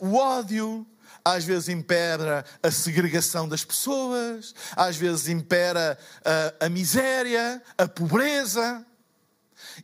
uh, 0.01 0.07
o 0.07 0.17
ódio, 0.17 0.87
às 1.25 1.45
vezes 1.45 1.69
impera 1.69 2.45
a 2.63 2.71
segregação 2.71 3.49
das 3.49 3.65
pessoas, 3.65 4.55
às 4.77 4.97
vezes 4.97 5.29
impera 5.29 5.99
uh, 6.21 6.67
a 6.67 6.69
miséria, 6.69 7.63
a 7.77 7.87
pobreza. 7.87 8.85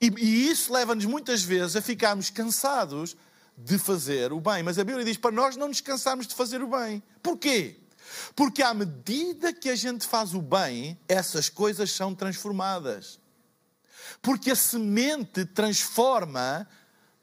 E, 0.00 0.08
e 0.18 0.50
isso 0.50 0.72
leva-nos 0.72 1.04
muitas 1.04 1.42
vezes 1.42 1.76
a 1.76 1.82
ficarmos 1.82 2.28
cansados 2.30 3.16
de 3.56 3.78
fazer 3.78 4.32
o 4.32 4.40
bem. 4.40 4.62
Mas 4.62 4.78
a 4.78 4.84
Bíblia 4.84 5.04
diz 5.04 5.16
para 5.16 5.30
nós 5.30 5.56
não 5.56 5.68
nos 5.68 5.80
cansarmos 5.80 6.26
de 6.26 6.34
fazer 6.34 6.62
o 6.62 6.68
bem. 6.68 7.02
Porquê? 7.22 7.76
Porque 8.34 8.62
à 8.62 8.72
medida 8.72 9.52
que 9.52 9.68
a 9.68 9.76
gente 9.76 10.06
faz 10.06 10.34
o 10.34 10.42
bem, 10.42 10.98
essas 11.08 11.48
coisas 11.48 11.90
são 11.90 12.14
transformadas. 12.14 13.18
Porque 14.20 14.50
a 14.50 14.56
semente 14.56 15.44
transforma 15.44 16.66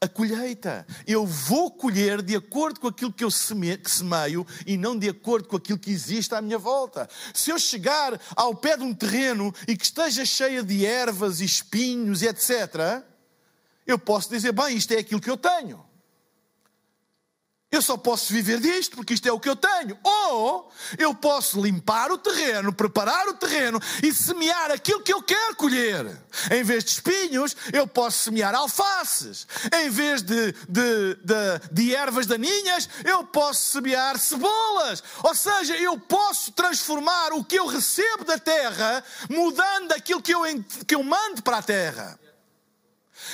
a 0.01 0.07
colheita. 0.07 0.85
Eu 1.05 1.27
vou 1.27 1.69
colher 1.69 2.23
de 2.23 2.35
acordo 2.35 2.79
com 2.79 2.87
aquilo 2.87 3.13
que 3.13 3.23
eu 3.23 3.29
semeio 3.29 4.45
e 4.65 4.75
não 4.75 4.97
de 4.97 5.07
acordo 5.07 5.47
com 5.47 5.55
aquilo 5.55 5.77
que 5.77 5.91
existe 5.91 6.33
à 6.33 6.41
minha 6.41 6.57
volta. 6.57 7.07
Se 7.33 7.51
eu 7.51 7.59
chegar 7.59 8.19
ao 8.35 8.55
pé 8.55 8.75
de 8.75 8.83
um 8.83 8.95
terreno 8.95 9.53
e 9.67 9.77
que 9.77 9.85
esteja 9.85 10.25
cheio 10.25 10.63
de 10.63 10.85
ervas 10.85 11.39
e 11.39 11.45
espinhos 11.45 12.23
e 12.23 12.27
etc., 12.27 13.03
eu 13.85 13.99
posso 13.99 14.29
dizer: 14.29 14.51
bem, 14.51 14.75
isto 14.75 14.91
é 14.93 14.97
aquilo 14.97 15.21
que 15.21 15.29
eu 15.29 15.37
tenho. 15.37 15.90
Eu 17.71 17.81
só 17.81 17.95
posso 17.95 18.33
viver 18.33 18.59
disto 18.59 18.97
porque 18.97 19.13
isto 19.13 19.25
é 19.29 19.31
o 19.31 19.39
que 19.39 19.47
eu 19.47 19.55
tenho. 19.55 19.97
Ou 20.03 20.69
eu 20.97 21.15
posso 21.15 21.61
limpar 21.61 22.11
o 22.11 22.17
terreno, 22.17 22.73
preparar 22.73 23.29
o 23.29 23.33
terreno 23.33 23.79
e 24.03 24.13
semear 24.13 24.71
aquilo 24.71 25.01
que 25.01 25.13
eu 25.13 25.23
quero 25.23 25.55
colher. 25.55 26.05
Em 26.51 26.63
vez 26.63 26.83
de 26.83 26.91
espinhos, 26.91 27.55
eu 27.71 27.87
posso 27.87 28.23
semear 28.23 28.53
alfaces. 28.53 29.47
Em 29.73 29.89
vez 29.89 30.21
de, 30.21 30.51
de, 30.67 31.15
de, 31.23 31.69
de 31.71 31.95
ervas 31.95 32.25
daninhas, 32.25 32.89
eu 33.05 33.23
posso 33.23 33.71
semear 33.71 34.19
cebolas. 34.19 35.01
Ou 35.23 35.33
seja, 35.33 35.77
eu 35.77 35.97
posso 35.97 36.51
transformar 36.51 37.31
o 37.31 37.41
que 37.41 37.55
eu 37.55 37.67
recebo 37.67 38.25
da 38.25 38.37
terra, 38.37 39.01
mudando 39.29 39.93
aquilo 39.93 40.21
que 40.21 40.33
eu, 40.33 40.41
que 40.85 40.95
eu 40.95 41.03
mando 41.03 41.41
para 41.41 41.59
a 41.59 41.63
terra. 41.63 42.19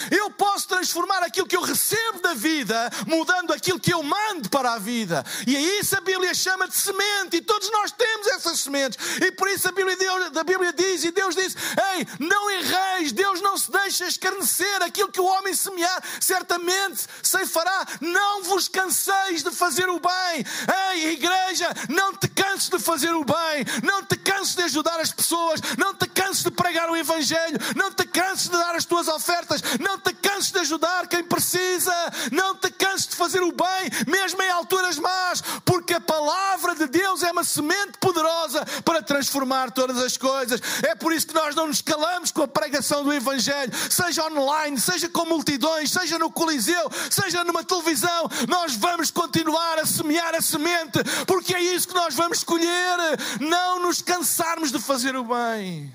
Eu 0.09 0.31
posso 0.31 0.67
transformar 0.67 1.21
aquilo 1.23 1.47
que 1.47 1.55
eu 1.55 1.61
recebo 1.61 2.19
da 2.21 2.33
vida, 2.33 2.89
mudando 3.05 3.53
aquilo 3.53 3.79
que 3.79 3.93
eu 3.93 4.01
mando 4.01 4.49
para 4.49 4.73
a 4.73 4.79
vida. 4.79 5.23
E 5.45 5.55
é 5.55 5.61
isso 5.79 5.95
a 5.95 6.01
Bíblia 6.01 6.33
chama 6.33 6.67
de 6.67 6.75
semente, 6.75 7.37
e 7.37 7.41
todos 7.41 7.69
nós 7.71 7.91
temos 7.91 8.27
essas 8.27 8.59
sementes. 8.59 8.97
E 9.21 9.31
por 9.31 9.47
isso 9.47 9.67
a 9.67 9.71
Bíblia, 9.71 9.95
a 10.35 10.43
Bíblia 10.43 10.73
diz, 10.73 11.03
e 11.03 11.11
Deus 11.11 11.35
diz: 11.35 11.55
Ei, 11.95 12.07
não 12.19 12.49
erreis, 12.49 13.11
Deus 13.11 13.39
não 13.39 13.57
se 13.57 13.67
se 13.67 13.71
deixe 13.71 14.03
escarnecer. 14.05 14.81
Aquilo 14.81 15.11
que 15.11 15.19
o 15.19 15.25
homem 15.25 15.53
semear, 15.53 16.01
certamente 16.19 17.05
ceifará. 17.21 17.85
Não 17.99 18.43
vos 18.43 18.67
canseis 18.67 19.43
de 19.43 19.51
fazer 19.51 19.89
o 19.89 19.99
bem. 19.99 20.45
Ei, 20.91 21.11
igreja, 21.11 21.69
não 21.89 22.13
te 22.13 22.27
canses 22.29 22.69
de 22.69 22.79
fazer 22.79 23.13
o 23.13 23.25
bem. 23.25 23.65
Não 23.83 24.03
te 24.03 24.17
canses 24.17 24.55
de 24.55 24.63
ajudar 24.63 24.99
as 24.99 25.11
pessoas. 25.11 25.59
Não 25.77 25.93
te 25.93 26.07
canses 26.07 26.43
de 26.43 26.51
pregar 26.51 26.89
o 26.89 26.95
Evangelho. 26.95 27.57
Não 27.75 27.91
te 27.91 28.05
canses 28.05 28.45
de 28.45 28.57
dar 28.57 28.75
as 28.75 28.85
tuas 28.85 29.07
ofertas. 29.07 29.61
Não 29.79 29.97
te 29.99 30.13
canses 30.13 30.51
de 30.51 30.59
ajudar 30.59 31.07
quem 31.07 31.23
precisa. 31.23 31.93
Não 32.31 32.55
te 32.55 32.69
canses 32.71 33.07
de 33.07 33.15
fazer 33.15 33.41
o 33.41 33.51
bem, 33.51 33.89
mesmo 34.07 34.41
em 34.41 34.49
alturas 34.49 34.97
más, 34.97 35.41
porque 35.65 35.93
a 35.93 36.01
palavra 36.01 36.75
de 36.75 36.87
Deus 36.87 37.23
é 37.23 37.31
uma 37.31 37.43
semente 37.43 37.97
poderosa 37.99 38.65
para 38.83 39.01
transformar 39.01 39.71
todas 39.71 39.97
as 39.97 40.17
coisas. 40.17 40.61
É 40.83 40.95
por 40.95 41.13
isso 41.13 41.27
que 41.27 41.33
nós 41.33 41.55
não 41.55 41.67
nos 41.67 41.81
calamos 41.81 42.31
com 42.31 42.43
a 42.43 42.47
pregação 42.47 43.03
do 43.03 43.13
Evangelho, 43.13 43.71
seja 43.89 44.25
online, 44.25 44.79
seja 44.79 45.09
com 45.09 45.25
multidões, 45.25 45.91
seja 45.91 46.17
no 46.17 46.31
Coliseu, 46.31 46.89
seja 47.09 47.43
numa 47.43 47.63
televisão. 47.63 48.29
Nós 48.47 48.75
vamos 48.75 49.11
continuar 49.11 49.79
a 49.79 49.85
semear 49.85 50.35
a 50.35 50.41
semente, 50.41 50.99
porque 51.25 51.55
é 51.55 51.61
isso 51.61 51.87
que 51.87 51.95
nós 51.95 52.15
vamos 52.15 52.39
escolher. 52.39 52.97
Não 53.39 53.79
nos 53.79 54.01
cansarmos 54.01 54.71
de 54.71 54.79
fazer 54.79 55.15
o 55.15 55.23
bem. 55.23 55.93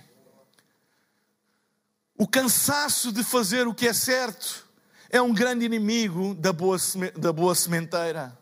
O 2.23 2.29
cansaço 2.29 3.11
de 3.11 3.25
fazer 3.25 3.67
o 3.67 3.75
que 3.75 3.89
é 3.89 3.93
certo 3.93 4.65
é 5.11 5.21
um 5.21 5.35
grande 5.35 5.65
inimigo 5.65 6.37
da 6.37 6.53
boa, 6.53 6.77
da 7.17 7.33
boa 7.33 7.53
sementeira. 7.53 8.39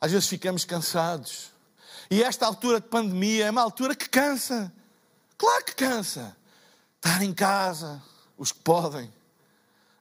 Às 0.00 0.12
vezes 0.12 0.26
ficamos 0.26 0.64
cansados. 0.64 1.50
E 2.10 2.22
esta 2.22 2.46
altura 2.46 2.80
de 2.80 2.88
pandemia 2.88 3.44
é 3.44 3.50
uma 3.50 3.60
altura 3.60 3.94
que 3.94 4.08
cansa. 4.08 4.72
Claro 5.36 5.64
que 5.66 5.74
cansa. 5.74 6.34
Estar 6.96 7.22
em 7.22 7.34
casa, 7.34 8.02
os 8.38 8.52
que 8.52 8.60
podem. 8.60 9.12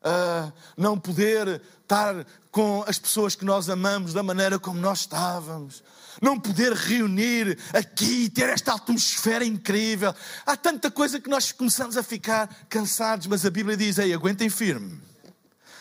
Uh, 0.02 0.54
não 0.78 0.98
poder 0.98 1.62
estar 1.82 2.26
com 2.52 2.86
as 2.88 2.98
pessoas 2.98 3.36
que 3.36 3.44
nós 3.44 3.70
amamos 3.70 4.14
da 4.14 4.24
maneira 4.24 4.58
como 4.58 4.80
nós 4.80 5.00
estávamos. 5.02 5.84
Não 6.22 6.40
poder 6.40 6.74
reunir 6.74 7.58
aqui, 7.74 8.30
ter 8.30 8.50
esta 8.50 8.74
atmosfera 8.74 9.46
incrível. 9.46 10.14
Há 10.46 10.56
tanta 10.56 10.90
coisa 10.90 11.20
que 11.20 11.30
nós 11.30 11.52
começamos 11.52 11.98
a 11.98 12.04
ficar 12.04 12.48
cansados, 12.70 13.28
mas 13.28 13.46
a 13.46 13.50
Bíblia 13.50 13.76
diz: 13.76 13.98
Ei, 13.98 14.14
aguentem 14.14 14.50
firme. 14.50 15.02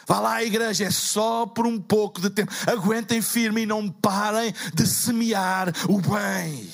Vá 0.06 0.20
lá, 0.20 0.42
igreja, 0.42 0.84
é 0.84 0.90
só 0.90 1.46
por 1.46 1.66
um 1.66 1.80
pouco 1.80 2.20
de 2.20 2.30
tempo. 2.30 2.52
Aguentem 2.66 3.22
firme 3.22 3.62
e 3.62 3.66
não 3.66 3.90
parem 3.90 4.54
de 4.74 4.86
semear 4.86 5.72
o 5.88 6.00
bem, 6.00 6.70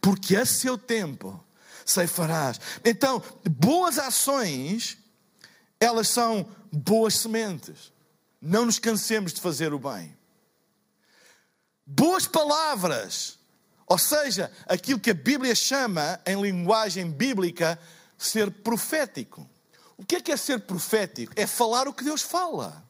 porque 0.00 0.36
a 0.36 0.44
seu 0.44 0.76
tempo 0.76 1.42
ceifarás. 1.84 2.60
Então, 2.84 3.22
boas 3.48 3.98
ações, 3.98 4.98
elas 5.78 6.08
são 6.08 6.48
boas 6.72 7.14
sementes. 7.14 7.92
Não 8.40 8.66
nos 8.66 8.78
cansemos 8.78 9.32
de 9.32 9.40
fazer 9.40 9.72
o 9.72 9.78
bem. 9.78 10.14
Boas 11.86 12.26
palavras, 12.26 13.38
ou 13.86 13.98
seja, 13.98 14.50
aquilo 14.66 14.98
que 14.98 15.10
a 15.10 15.14
Bíblia 15.14 15.54
chama, 15.54 16.18
em 16.24 16.40
linguagem 16.40 17.10
bíblica, 17.10 17.78
ser 18.16 18.50
profético. 18.50 19.48
O 19.96 20.04
que 20.04 20.16
é 20.16 20.20
que 20.20 20.32
é 20.32 20.36
ser 20.36 20.60
profético? 20.60 21.32
É 21.36 21.46
falar 21.46 21.86
o 21.86 21.92
que 21.92 22.02
Deus 22.02 22.22
fala. 22.22 22.82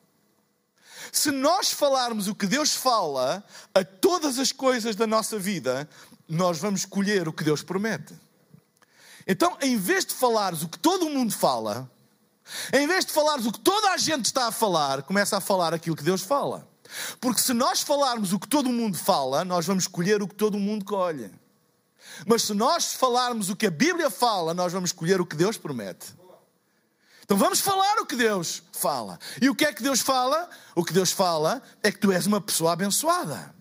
Se 1.13 1.31
nós 1.31 1.71
falarmos 1.71 2.29
o 2.29 2.35
que 2.35 2.47
Deus 2.47 2.75
fala 2.75 3.45
a 3.75 3.85
todas 3.85 4.39
as 4.39 4.53
coisas 4.53 4.97
da 4.97 5.07
nossa 5.07 5.39
vida, 5.39 5.89
nós 6.29 6.59
vamos 6.59 6.85
colher 6.85 7.29
o 7.29 7.33
que 7.33 7.45
Deus 7.45 7.63
promete. 7.63 8.15
Então, 9.27 9.57
em 9.61 9.77
vez 9.77 10.05
de 10.05 10.15
falares 10.15 10.63
o 10.63 10.69
que 10.69 10.79
todo 10.79 11.11
mundo 11.11 11.33
fala, 11.33 11.91
em 12.73 12.87
vez 12.87 13.05
de 13.05 13.13
falares 13.13 13.47
o 13.47 13.53
que 13.53 13.61
toda 13.61 13.91
a 13.91 13.97
gente 13.97 14.27
está 14.27 14.47
a 14.47 14.53
falar, 14.53 15.03
começa 15.03 15.37
a 15.37 15.41
falar 15.41 15.75
aquilo 15.75 15.97
que 15.97 16.03
Deus 16.03 16.23
fala. 16.23 16.67
Porque 17.21 17.41
se 17.41 17.53
nós 17.53 17.81
falarmos 17.81 18.33
o 18.33 18.39
que 18.39 18.49
todo 18.49 18.69
mundo 18.71 18.97
fala, 18.97 19.45
nós 19.45 19.67
vamos 19.67 19.87
colher 19.87 20.23
o 20.23 20.29
que 20.29 20.35
todo 20.35 20.59
mundo 20.59 20.85
colhe. 20.85 21.31
Mas 22.27 22.43
se 22.43 22.55
nós 22.55 22.95
falarmos 22.95 23.49
o 23.51 23.57
que 23.57 23.67
a 23.67 23.71
Bíblia 23.71 24.11
fala, 24.11 24.55
nós 24.55 24.73
vamos 24.73 24.93
colher 24.93 25.21
o 25.21 25.27
que 25.27 25.37
Deus 25.37 25.57
promete. 25.57 26.15
Então 27.25 27.37
vamos 27.37 27.61
falar 27.61 27.99
o 28.01 28.07
que 28.07 28.17
Deus 28.17 28.63
fala. 28.73 29.19
E 29.41 29.49
o 29.49 29.55
que 29.55 29.65
é 29.65 29.73
que 29.73 29.83
Deus 29.83 30.01
fala? 30.01 30.49
O 30.75 30.85
que 30.85 30.93
Deus 30.93 31.11
fala 31.11 31.63
é 31.83 31.91
que 31.91 31.99
tu 31.99 32.13
és 32.13 32.27
uma 32.27 32.41
pessoa 32.41 32.73
abençoada. 32.73 33.55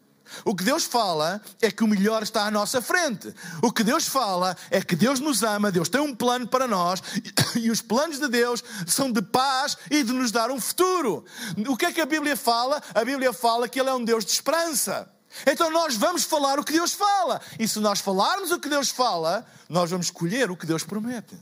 O 0.46 0.56
que 0.56 0.63
Deus 0.63 0.84
fala 0.84 1.41
é 1.62 1.72
que 1.72 1.84
o 1.84 1.88
melhor 1.88 2.24
está 2.24 2.46
à 2.46 2.52
nossa 2.52 2.82
frente. 2.82 3.34
O 3.62 3.72
que 3.72 3.84
Deus 3.84 4.08
fala 4.08 4.56
é 4.69 4.82
que 4.82 4.96
Deus 4.96 5.19
nos 5.19 5.43
ama, 5.43 5.72
Deus 5.72 5.89
tem 5.89 6.02
um 6.02 6.15
plano 6.15 6.48
para 6.48 6.67
nós 6.67 7.02
e 7.56 7.69
os 7.69 7.82
planos 7.82 8.19
de 8.19 8.28
Deus 8.28 8.63
são 8.88 9.12
de 9.12 9.22
paz 9.22 9.78
e 9.89 10.04
de 10.04 10.12
nos 10.12 10.32
dar 10.32 10.52
um 10.52 10.60
futuro. 10.60 11.26
O 11.67 11.78
que 11.78 11.86
é 11.86 11.91
que 11.91 12.02
a 12.02 12.06
Bíblia 12.06 12.36
fala? 12.36 12.82
A 12.93 13.04
Bíblia 13.04 13.34
fala 13.34 13.67
que 13.67 13.80
Ele 13.80 13.89
é 13.89 13.93
um 13.93 14.04
Deus 14.04 14.26
de 14.26 14.32
esperança. 14.32 15.10
Então 15.48 15.69
nós 15.72 15.96
vamos 15.96 16.24
falar 16.24 16.60
o 16.60 16.63
que 16.63 16.74
Deus 16.74 16.93
fala. 16.93 17.41
E 17.60 17.67
se 17.67 17.80
nós 17.80 18.00
falarmos 18.00 18.52
o 18.52 18.60
que 18.60 18.69
Deus 18.69 18.89
fala, 18.89 19.46
nós 19.67 19.89
vamos 19.89 20.12
colher 20.12 20.52
o 20.52 20.58
que 20.58 20.65
Deus 20.65 20.84
promete. 20.84 21.36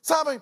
Sabem? 0.00 0.40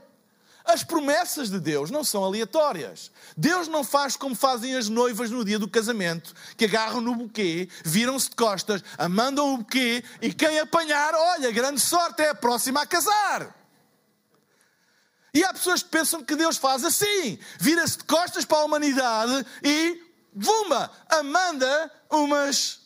As 0.65 0.83
promessas 0.83 1.51
de 1.51 1.61
Deus 1.61 1.91
não 1.91 2.03
são 2.03 2.25
aleatórias. 2.25 3.11
Deus 3.37 3.69
não 3.69 3.85
faz 3.85 4.17
como 4.17 4.35
fazem 4.35 4.75
as 4.75 4.89
noivas 4.89 5.31
no 5.31 5.45
dia 5.45 5.59
do 5.59 5.69
casamento, 5.69 6.33
que 6.57 6.65
agarram 6.65 7.03
no 7.03 7.15
buquê, 7.15 7.69
viram-se 7.85 8.31
de 8.31 8.37
costas, 8.37 8.83
mandam 9.11 9.53
o 9.53 9.59
buquê 9.59 10.03
e 10.23 10.33
quem 10.33 10.59
apanhar, 10.59 11.15
olha, 11.15 11.53
grande 11.53 11.81
sorte, 11.81 12.23
é 12.23 12.31
a 12.31 12.35
próxima 12.35 12.81
a 12.81 12.87
casar. 12.87 13.55
E 15.35 15.45
há 15.45 15.53
pessoas 15.53 15.83
que 15.83 15.91
pensam 15.91 16.25
que 16.25 16.35
Deus 16.35 16.57
faz 16.57 16.83
assim, 16.83 17.39
vira-se 17.59 17.99
de 17.99 18.05
costas 18.05 18.47
para 18.47 18.59
a 18.59 18.65
humanidade 18.65 19.45
e, 19.63 20.01
vumba, 20.35 20.91
amanda 21.11 21.93
umas, 22.09 22.81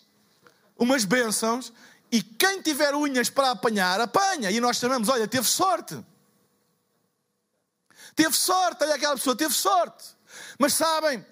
umas 0.77 1.05
bênçãos 1.05 1.73
e 2.11 2.23
quem 2.23 2.61
tiver 2.61 2.95
unhas 2.95 3.31
para 3.31 3.51
apanhar, 3.51 4.01
apanha. 4.01 4.51
E 4.51 4.59
nós 4.61 4.79
chamamos, 4.79 5.09
olha, 5.09 5.29
teve 5.29 5.47
sorte. 5.47 6.03
Teve 8.19 8.35
sorte, 8.35 8.83
olha 8.83 8.97
aquela 8.97 9.15
pessoa, 9.15 9.37
teve 9.37 9.55
sorte. 9.55 10.05
Mas 10.59 10.75
sabem, 10.75 11.25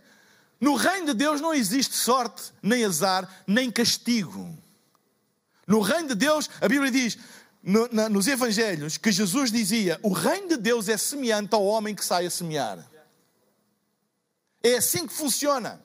no 0.60 0.76
reino 0.76 1.06
de 1.06 1.14
Deus 1.14 1.40
não 1.40 1.52
existe 1.52 1.96
sorte, 1.96 2.52
nem 2.62 2.84
azar, 2.84 3.28
nem 3.44 3.72
castigo. 3.72 4.56
No 5.66 5.80
reino 5.80 6.10
de 6.10 6.14
Deus, 6.14 6.48
a 6.60 6.68
Bíblia 6.68 6.92
diz, 6.92 7.18
no, 7.60 7.88
na, 7.90 8.08
nos 8.08 8.28
Evangelhos, 8.28 8.96
que 8.98 9.10
Jesus 9.10 9.50
dizia: 9.50 9.98
o 10.00 10.12
reino 10.12 10.50
de 10.50 10.56
Deus 10.58 10.88
é 10.88 10.96
semelhante 10.96 11.56
ao 11.56 11.64
homem 11.64 11.92
que 11.92 12.04
sai 12.04 12.24
a 12.24 12.30
semear. 12.30 12.78
É 14.62 14.76
assim 14.76 15.08
que 15.08 15.12
funciona. 15.12 15.84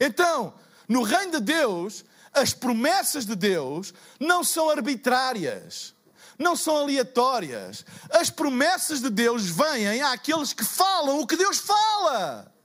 Então, 0.00 0.52
no 0.88 1.04
reino 1.04 1.38
de 1.38 1.40
Deus, 1.42 2.04
as 2.32 2.52
promessas 2.52 3.24
de 3.24 3.36
Deus 3.36 3.94
não 4.18 4.42
são 4.42 4.68
arbitrárias 4.68 5.94
não 6.38 6.56
são 6.56 6.76
aleatórias. 6.76 7.84
As 8.10 8.30
promessas 8.30 9.00
de 9.00 9.10
Deus 9.10 9.46
vêm 9.46 10.02
àqueles 10.02 10.52
que 10.52 10.64
falam 10.64 11.20
o 11.20 11.26
que 11.26 11.36
Deus 11.36 11.58
fala 11.58 12.55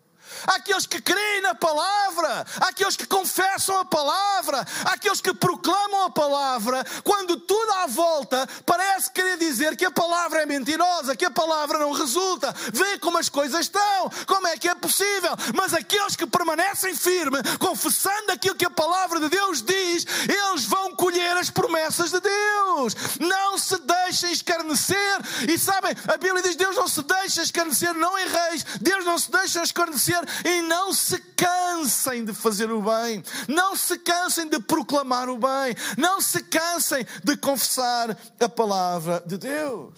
àqueles 0.48 0.86
que 0.86 1.02
creem 1.02 1.42
na 1.42 1.56
palavra, 1.56 2.46
àqueles 2.62 2.96
que 2.96 3.06
confessam 3.06 3.78
a 3.80 3.86
palavra, 3.86 4.66
àqueles 4.86 5.22
que 5.22 5.34
proclamam 5.34 6.04
a 6.04 6.10
palavra, 6.10 6.86
quando 7.04 7.38
tudo 7.40 7.72
à 7.74 7.88
volta 7.88 8.48
parece 8.66 9.12
querer 9.12 9.38
dizer 9.38 9.76
que 9.76 9.86
a 9.86 9.92
palavra 9.92 10.42
é 10.42 10.46
mentirosa, 10.46 11.16
que 11.16 11.26
a 11.26 11.32
palavra 11.32 11.80
não 11.80 11.92
resulta. 11.92 12.54
Vê 12.74 12.98
como 13.00 13.18
as 13.18 13.30
coisas 13.30 13.62
estão, 13.62 14.12
como 14.26 14.48
é 14.48 14.58
que 14.58 14.68
é 14.68 14.76
possível. 14.76 15.32
Mas 15.56 15.74
aqueles 15.74 16.16
que 16.16 16.26
permanecem 16.26 16.96
firmes, 16.96 17.42
confessando 17.60 18.32
aquilo 18.32 18.56
que 18.56 18.66
a 18.66 18.70
palavra 18.70 19.20
de 19.20 19.30
Deus 19.30 19.62
diz, 19.62 20.06
eles 20.28 20.66
vão 20.66 20.96
colher 20.96 21.38
as 21.38 21.50
promessas 21.50 22.12
de 22.12 22.20
Deus. 22.20 22.96
Não 23.20 23.58
se 23.58 23.78
deixem 23.80 24.32
escarnecer. 24.32 25.20
E 25.48 25.58
sabem, 25.58 25.96
a 26.08 26.18
Bíblia 26.18 26.44
diz: 26.44 26.56
Deus 26.56 26.76
não 26.76 26.88
se 26.88 27.02
deixa 27.04 27.42
escarnecer, 27.44 27.94
não 27.94 28.18
em 28.18 28.28
reis, 28.28 28.66
Deus 28.82 29.06
não 29.06 29.18
se 29.18 29.32
deixa 29.32 29.64
escarnecer 29.64 30.22
e 30.46 30.62
não 30.62 30.94
se 30.94 31.20
cansem 31.36 32.24
de 32.26 32.34
fazer 32.34 32.72
o 32.72 32.82
bem, 32.82 33.24
não 33.48 33.76
se 33.76 33.98
cansem 34.00 34.48
de 34.48 34.60
proclamar 34.60 35.30
o 35.30 35.38
bem, 35.38 35.76
não 35.98 36.22
se 36.22 36.44
cansem 36.44 37.06
de 37.24 37.38
confessar 37.38 38.18
a 38.40 38.50
palavra 38.50 39.24
de 39.26 39.38
Deus. 39.38 39.94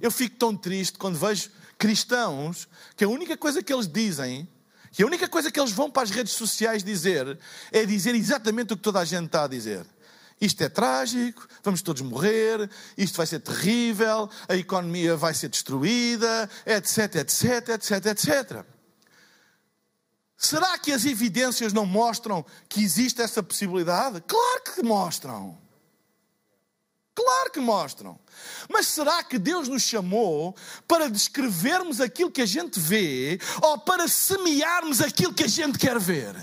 Eu 0.00 0.10
fico 0.10 0.36
tão 0.36 0.56
triste 0.56 0.98
quando 0.98 1.18
vejo 1.18 1.50
cristãos 1.78 2.68
que 2.96 3.04
a 3.04 3.08
única 3.08 3.36
coisa 3.36 3.62
que 3.62 3.72
eles 3.72 3.86
dizem, 3.86 4.48
que 4.92 5.02
a 5.02 5.06
única 5.06 5.28
coisa 5.28 5.50
que 5.50 5.60
eles 5.60 5.72
vão 5.72 5.90
para 5.90 6.02
as 6.02 6.10
redes 6.10 6.32
sociais 6.32 6.82
dizer, 6.82 7.38
é 7.70 7.84
dizer 7.84 8.14
exatamente 8.14 8.72
o 8.72 8.76
que 8.76 8.82
toda 8.82 9.00
a 9.00 9.04
gente 9.04 9.26
está 9.26 9.44
a 9.44 9.48
dizer. 9.48 9.86
Isto 10.40 10.62
é 10.62 10.68
trágico, 10.70 11.46
vamos 11.62 11.82
todos 11.82 12.00
morrer, 12.00 12.68
isto 12.96 13.16
vai 13.16 13.26
ser 13.26 13.40
terrível, 13.40 14.28
a 14.48 14.56
economia 14.56 15.14
vai 15.14 15.34
ser 15.34 15.48
destruída, 15.48 16.48
etc, 16.64 17.16
etc, 17.16 17.68
etc, 17.68 18.06
etc. 18.06 18.64
Será 20.42 20.78
que 20.78 20.90
as 20.90 21.04
evidências 21.04 21.70
não 21.70 21.84
mostram 21.84 22.42
que 22.66 22.82
existe 22.82 23.20
essa 23.20 23.42
possibilidade? 23.42 24.22
Claro 24.26 24.62
que 24.74 24.82
mostram. 24.82 25.58
Claro 27.14 27.50
que 27.52 27.60
mostram. 27.60 28.18
Mas 28.66 28.86
será 28.86 29.22
que 29.22 29.38
Deus 29.38 29.68
nos 29.68 29.82
chamou 29.82 30.56
para 30.88 31.10
descrevermos 31.10 32.00
aquilo 32.00 32.30
que 32.30 32.40
a 32.40 32.46
gente 32.46 32.80
vê 32.80 33.38
ou 33.60 33.76
para 33.80 34.08
semearmos 34.08 35.02
aquilo 35.02 35.34
que 35.34 35.44
a 35.44 35.46
gente 35.46 35.78
quer 35.78 35.98
ver? 35.98 36.34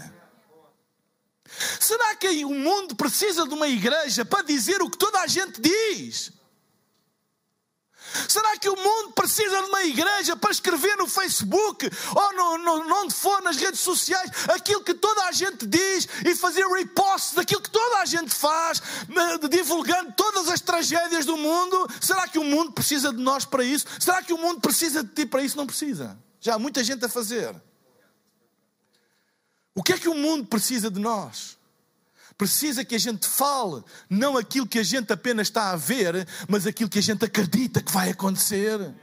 Será 1.80 2.16
que 2.18 2.46
o 2.46 2.54
mundo 2.54 2.96
precisa 2.96 3.48
de 3.48 3.54
uma 3.56 3.68
igreja 3.68 4.24
para 4.24 4.44
dizer 4.44 4.80
o 4.80 4.92
que 4.92 4.98
toda 4.98 5.22
a 5.22 5.28
gente 5.28 5.60
diz? 5.60 6.37
Será 8.28 8.58
que 8.58 8.70
o 8.70 8.76
mundo 8.76 9.12
precisa 9.14 9.62
de 9.62 9.70
uma 9.70 9.84
igreja 9.84 10.36
para 10.36 10.52
escrever 10.52 10.96
no 10.98 11.08
Facebook 11.08 11.90
ou 12.16 12.34
no, 12.34 12.58
no, 12.58 12.96
onde 13.02 13.14
for 13.14 13.42
nas 13.42 13.58
redes 13.58 13.80
sociais 13.80 14.30
aquilo 14.50 14.84
que 14.84 14.94
toda 14.94 15.26
a 15.26 15.32
gente 15.32 15.66
diz 15.66 16.08
e 16.26 16.36
fazer 16.36 16.66
repost 16.68 17.36
daquilo 17.36 17.62
que 17.62 17.70
toda 17.70 18.00
a 18.00 18.06
gente 18.06 18.34
faz, 18.34 18.82
divulgando 19.50 20.14
todas 20.14 20.50
as 20.50 20.62
tragédias 20.62 21.26
do 21.26 21.38
mundo? 21.38 21.88
Será 22.00 22.28
que 22.28 22.40
o 22.40 22.44
mundo 22.44 22.72
precisa 22.72 23.12
de 23.12 23.22
nós 23.22 23.46
para 23.46 23.64
isso? 23.64 23.86
Será 24.00 24.22
que 24.22 24.34
o 24.34 24.38
mundo 24.38 24.62
precisa 24.62 25.04
de 25.04 25.10
ti 25.10 25.26
para 25.26 25.44
isso? 25.44 25.58
Não 25.58 25.68
precisa. 25.68 26.18
Já 26.40 26.56
há 26.56 26.60
muita 26.60 26.84
gente 26.84 27.04
a 27.04 27.10
fazer. 27.10 27.56
O 29.76 29.84
que 29.84 29.94
é 29.94 29.98
que 29.98 30.10
o 30.10 30.16
mundo 30.16 30.48
precisa 30.48 30.90
de 30.90 31.00
nós? 31.00 31.57
Precisa 32.38 32.86
que 32.86 32.96
a 32.96 33.00
gente 33.00 33.28
fale, 33.28 33.84
não 34.10 34.38
aquilo 34.38 34.68
que 34.68 34.78
a 34.78 34.84
gente 34.84 35.12
apenas 35.12 35.48
está 35.48 35.72
a 35.72 35.76
ver, 35.76 36.28
mas 36.48 36.68
aquilo 36.68 36.90
que 36.90 37.00
a 37.00 37.04
gente 37.04 37.26
acredita 37.26 37.82
que 37.82 37.92
vai 37.92 38.12
acontecer. 38.12 38.94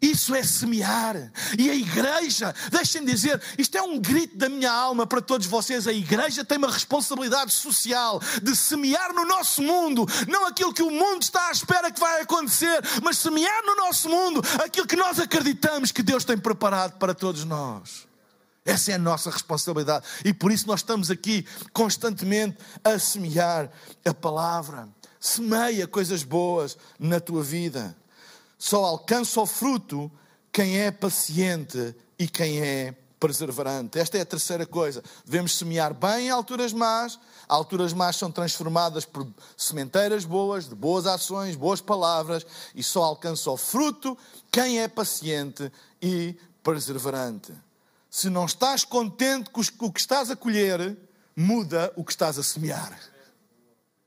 Isso 0.00 0.34
é 0.34 0.42
semear. 0.42 1.30
E 1.58 1.68
a 1.68 1.74
igreja, 1.74 2.54
deixem 2.70 3.04
dizer, 3.04 3.40
isto 3.58 3.76
é 3.76 3.82
um 3.82 3.98
grito 3.98 4.38
da 4.38 4.48
minha 4.48 4.72
alma 4.72 5.06
para 5.06 5.20
todos 5.20 5.46
vocês. 5.46 5.86
A 5.86 5.92
igreja 5.92 6.42
tem 6.42 6.56
uma 6.56 6.70
responsabilidade 6.70 7.52
social 7.52 8.18
de 8.42 8.56
semear 8.56 9.12
no 9.12 9.26
nosso 9.26 9.62
mundo, 9.62 10.06
não 10.26 10.46
aquilo 10.46 10.72
que 10.72 10.82
o 10.82 10.90
mundo 10.90 11.20
está 11.22 11.48
à 11.48 11.52
espera 11.52 11.90
que 11.90 12.00
vai 12.00 12.22
acontecer, 12.22 12.80
mas 13.02 13.18
semear 13.18 13.62
no 13.66 13.76
nosso 13.76 14.08
mundo 14.08 14.40
aquilo 14.64 14.86
que 14.86 14.96
nós 14.96 15.18
acreditamos 15.18 15.92
que 15.92 16.02
Deus 16.02 16.24
tem 16.24 16.38
preparado 16.38 16.96
para 16.98 17.14
todos 17.14 17.44
nós. 17.44 18.09
Essa 18.70 18.92
é 18.92 18.94
a 18.94 18.98
nossa 18.98 19.30
responsabilidade. 19.30 20.06
E 20.24 20.32
por 20.32 20.52
isso 20.52 20.68
nós 20.68 20.78
estamos 20.78 21.10
aqui 21.10 21.44
constantemente 21.72 22.56
a 22.84 23.00
semear 23.00 23.68
a 24.04 24.14
palavra. 24.14 24.88
Semeia 25.18 25.88
coisas 25.88 26.22
boas 26.22 26.78
na 26.96 27.18
tua 27.18 27.42
vida. 27.42 27.96
Só 28.56 28.84
alcança 28.84 29.40
o 29.40 29.46
fruto 29.46 30.10
quem 30.52 30.78
é 30.78 30.92
paciente 30.92 31.96
e 32.16 32.28
quem 32.28 32.60
é 32.60 32.94
perseverante. 33.18 33.98
Esta 33.98 34.18
é 34.18 34.20
a 34.20 34.26
terceira 34.26 34.64
coisa. 34.64 35.02
Devemos 35.24 35.58
semear 35.58 35.92
bem 35.92 36.26
em 36.26 36.30
alturas 36.30 36.72
más. 36.72 37.18
Alturas 37.48 37.92
más 37.92 38.14
são 38.14 38.30
transformadas 38.30 39.04
por 39.04 39.26
sementeiras 39.56 40.24
boas, 40.24 40.68
de 40.68 40.76
boas 40.76 41.06
ações, 41.06 41.56
boas 41.56 41.80
palavras, 41.80 42.46
e 42.72 42.84
só 42.84 43.02
alcança 43.02 43.50
o 43.50 43.56
fruto 43.56 44.16
quem 44.52 44.80
é 44.80 44.86
paciente 44.86 45.72
e 46.00 46.36
perseverante. 46.62 47.52
Se 48.10 48.28
não 48.28 48.44
estás 48.44 48.84
contente 48.84 49.50
com 49.50 49.60
o 49.86 49.92
que 49.92 50.00
estás 50.00 50.30
a 50.30 50.36
colher, 50.36 50.98
muda 51.36 51.92
o 51.94 52.04
que 52.04 52.10
estás 52.10 52.38
a 52.38 52.42
semear. 52.42 52.98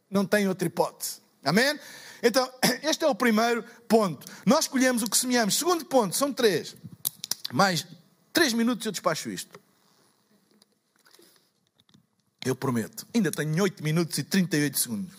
Não 0.09 0.25
tem 0.25 0.47
outra 0.47 0.67
hipótese. 0.67 1.21
Amém? 1.43 1.79
Então, 2.21 2.51
este 2.83 3.05
é 3.05 3.07
o 3.07 3.15
primeiro 3.15 3.63
ponto. 3.87 4.29
Nós 4.45 4.65
escolhemos 4.65 5.03
o 5.03 5.09
que 5.09 5.17
semeamos. 5.17 5.55
Segundo 5.55 5.85
ponto, 5.85 6.15
são 6.15 6.33
três. 6.33 6.75
Mais 7.51 7.87
três 8.33 8.51
minutos 8.51 8.85
eu 8.85 8.91
despacho 8.91 9.29
isto. 9.29 9.57
Eu 12.45 12.55
prometo. 12.55 13.07
Ainda 13.15 13.31
tenho 13.31 13.63
8 13.63 13.81
minutos 13.81 14.17
e 14.17 14.23
38 14.23 14.77
segundos. 14.77 15.13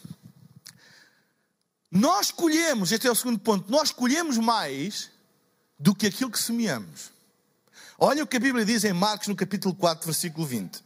Nós 1.90 2.26
escolhemos, 2.26 2.92
este 2.92 3.06
é 3.06 3.10
o 3.10 3.14
segundo 3.14 3.38
ponto, 3.38 3.70
nós 3.70 3.88
escolhemos 3.88 4.36
mais 4.36 5.10
do 5.78 5.94
que 5.94 6.06
aquilo 6.06 6.30
que 6.30 6.38
semeamos. 6.38 7.13
Olha 7.98 8.24
o 8.24 8.26
que 8.26 8.36
a 8.36 8.40
Bíblia 8.40 8.64
diz 8.64 8.84
em 8.84 8.92
Marcos, 8.92 9.28
no 9.28 9.36
capítulo 9.36 9.74
4, 9.74 10.04
versículo 10.04 10.46
20. 10.46 10.82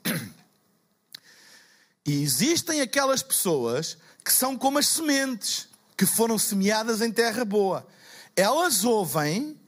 E 2.07 2.23
existem 2.23 2.81
aquelas 2.81 3.23
pessoas 3.23 3.99
que 4.25 4.33
são 4.33 4.57
como 4.57 4.79
as 4.79 4.87
sementes 4.87 5.69
que 5.97 6.07
foram 6.07 6.39
semeadas 6.39 7.03
em 7.03 7.11
terra 7.11 7.45
boa. 7.45 7.87
Elas 8.35 8.85
ouvem 8.85 9.59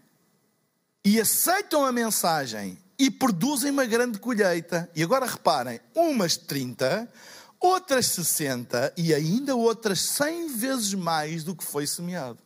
e 1.04 1.20
aceitam 1.20 1.84
a 1.84 1.92
mensagem 1.92 2.78
e 2.98 3.10
produzem 3.10 3.70
uma 3.70 3.84
grande 3.84 4.18
colheita. 4.18 4.90
E 4.94 5.02
agora 5.02 5.26
reparem: 5.26 5.80
umas 5.94 6.36
30, 6.36 7.10
outras 7.58 8.06
60 8.06 8.94
e 8.96 9.14
ainda 9.14 9.54
outras 9.54 10.00
100 10.00 10.48
vezes 10.56 10.94
mais 10.94 11.42
do 11.44 11.54
que 11.54 11.64
foi 11.64 11.86
semeado. 11.86 12.38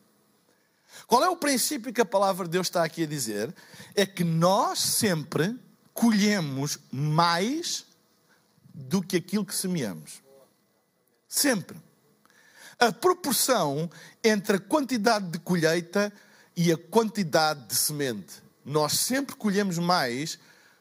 Qual 1.07 1.23
é 1.23 1.29
o 1.29 1.37
princípio 1.37 1.93
que 1.93 2.01
a 2.01 2.05
palavra 2.05 2.47
de 2.47 2.53
Deus 2.53 2.67
está 2.67 2.85
aqui 2.85 3.03
a 3.03 3.07
dizer? 3.07 3.55
É 3.95 4.07
que 4.07 4.25
nós 4.25 4.79
sempre 4.79 5.59
colhemos 5.93 6.79
mais 6.91 7.87
do 8.73 9.03
que 9.03 9.17
aquilo 9.17 9.45
que 9.45 9.55
semeamos. 9.55 10.23
Sempre. 11.29 11.77
A 12.79 12.91
proporção 12.91 13.89
entre 14.23 14.57
a 14.57 14.61
quantidade 14.61 15.29
de 15.29 15.39
colheita 15.39 16.13
e 16.57 16.73
a 16.73 16.77
quantidade 16.77 17.67
de 17.69 17.75
semente. 17.75 18.43
Nós 18.65 18.95
sempre 18.95 19.37
colhemos 19.37 19.79
mais 19.79 20.39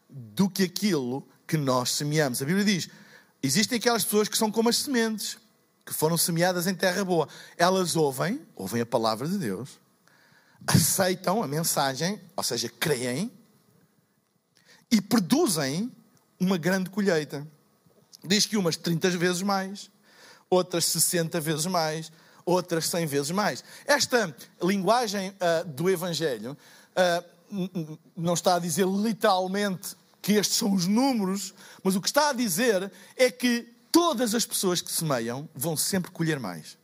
do 0.09 0.49
que 0.49 0.63
aquilo 0.63 1.27
que 1.45 1.57
nós 1.57 1.91
semeamos. 1.91 2.41
A 2.41 2.45
Bíblia 2.45 2.65
diz: 2.65 2.89
existem 3.41 3.77
aquelas 3.77 4.03
pessoas 4.03 4.27
que 4.27 4.37
são 4.37 4.51
como 4.51 4.69
as 4.69 4.77
sementes, 4.77 5.37
que 5.85 5.93
foram 5.93 6.17
semeadas 6.17 6.65
em 6.65 6.73
terra 6.73 7.03
boa. 7.03 7.27
Elas 7.57 7.95
ouvem, 7.95 8.41
ouvem 8.55 8.81
a 8.81 8.85
palavra 8.85 9.27
de 9.27 9.37
Deus, 9.37 9.79
aceitam 10.67 11.43
a 11.43 11.47
mensagem, 11.47 12.19
ou 12.35 12.43
seja, 12.43 12.69
creem 12.69 13.31
e 14.91 15.01
produzem 15.01 15.91
uma 16.39 16.57
grande 16.57 16.89
colheita. 16.89 17.45
Diz 18.23 18.45
que 18.45 18.57
umas 18.57 18.77
30 18.77 19.09
vezes 19.11 19.41
mais, 19.41 19.89
outras 20.49 20.85
60 20.85 21.39
vezes 21.41 21.65
mais, 21.65 22.11
outras 22.45 22.87
100 22.87 23.05
vezes 23.05 23.31
mais. 23.31 23.63
Esta 23.85 24.35
linguagem 24.61 25.29
uh, 25.29 25.67
do 25.67 25.89
Evangelho 25.89 26.57
uh, 26.91 27.97
não 28.15 28.33
está 28.33 28.55
a 28.55 28.59
dizer 28.59 28.87
literalmente 28.87 29.95
que 30.21 30.33
estes 30.33 30.57
são 30.57 30.73
os 30.73 30.87
números, 30.87 31.53
mas 31.83 31.95
o 31.95 32.01
que 32.01 32.07
está 32.07 32.29
a 32.29 32.33
dizer 32.33 32.91
é 33.17 33.29
que 33.29 33.67
todas 33.91 34.33
as 34.33 34.45
pessoas 34.45 34.81
que 34.81 34.91
semeiam 34.91 35.49
vão 35.53 35.75
sempre 35.75 36.11
colher 36.11 36.39
mais. 36.39 36.77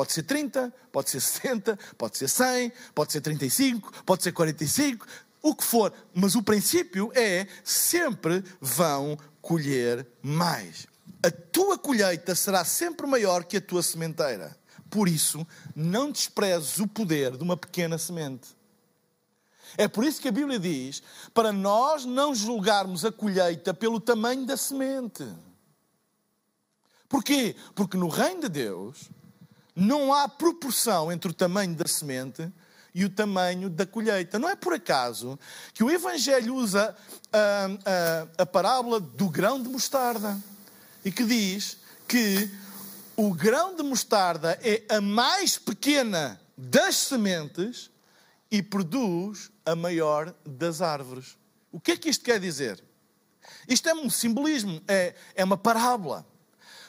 Pode 0.00 0.14
ser 0.14 0.22
30, 0.22 0.72
pode 0.90 1.10
ser 1.10 1.20
60, 1.20 1.78
pode 1.98 2.16
ser 2.16 2.26
100, 2.26 2.72
pode 2.94 3.12
ser 3.12 3.20
35, 3.20 4.02
pode 4.06 4.22
ser 4.22 4.32
45, 4.32 5.06
o 5.42 5.54
que 5.54 5.62
for. 5.62 5.92
Mas 6.14 6.34
o 6.34 6.42
princípio 6.42 7.12
é 7.14 7.46
sempre 7.62 8.42
vão 8.62 9.18
colher 9.42 10.06
mais. 10.22 10.86
A 11.22 11.30
tua 11.30 11.76
colheita 11.76 12.34
será 12.34 12.64
sempre 12.64 13.06
maior 13.06 13.44
que 13.44 13.58
a 13.58 13.60
tua 13.60 13.82
sementeira. 13.82 14.56
Por 14.88 15.06
isso, 15.06 15.46
não 15.76 16.10
desprezes 16.10 16.78
o 16.78 16.86
poder 16.86 17.36
de 17.36 17.42
uma 17.42 17.58
pequena 17.58 17.98
semente. 17.98 18.56
É 19.76 19.86
por 19.86 20.02
isso 20.02 20.18
que 20.18 20.28
a 20.28 20.32
Bíblia 20.32 20.58
diz 20.58 21.02
para 21.34 21.52
nós 21.52 22.06
não 22.06 22.34
julgarmos 22.34 23.04
a 23.04 23.12
colheita 23.12 23.74
pelo 23.74 24.00
tamanho 24.00 24.46
da 24.46 24.56
semente. 24.56 25.28
Porquê? 27.06 27.54
Porque 27.74 27.98
no 27.98 28.08
reino 28.08 28.40
de 28.40 28.48
Deus, 28.48 29.10
não 29.74 30.12
há 30.12 30.28
proporção 30.28 31.10
entre 31.10 31.30
o 31.30 31.34
tamanho 31.34 31.74
da 31.74 31.86
semente 31.86 32.50
e 32.94 33.04
o 33.04 33.10
tamanho 33.10 33.70
da 33.70 33.86
colheita. 33.86 34.38
Não 34.38 34.48
é 34.48 34.56
por 34.56 34.74
acaso 34.74 35.38
que 35.72 35.84
o 35.84 35.90
Evangelho 35.90 36.54
usa 36.54 36.96
a, 37.32 37.66
a, 38.38 38.42
a 38.42 38.46
parábola 38.46 39.00
do 39.00 39.28
grão 39.28 39.62
de 39.62 39.68
mostarda 39.68 40.38
e 41.04 41.10
que 41.10 41.24
diz 41.24 41.78
que 42.06 42.50
o 43.16 43.32
grão 43.32 43.76
de 43.76 43.82
mostarda 43.82 44.58
é 44.62 44.82
a 44.88 45.00
mais 45.00 45.58
pequena 45.58 46.40
das 46.56 46.96
sementes 46.96 47.90
e 48.50 48.62
produz 48.62 49.50
a 49.64 49.76
maior 49.76 50.34
das 50.44 50.82
árvores. 50.82 51.36
O 51.70 51.78
que 51.78 51.92
é 51.92 51.96
que 51.96 52.08
isto 52.08 52.24
quer 52.24 52.40
dizer? 52.40 52.82
Isto 53.68 53.88
é 53.88 53.94
um 53.94 54.10
simbolismo, 54.10 54.82
é, 54.88 55.14
é 55.34 55.44
uma 55.44 55.56
parábola. 55.56 56.26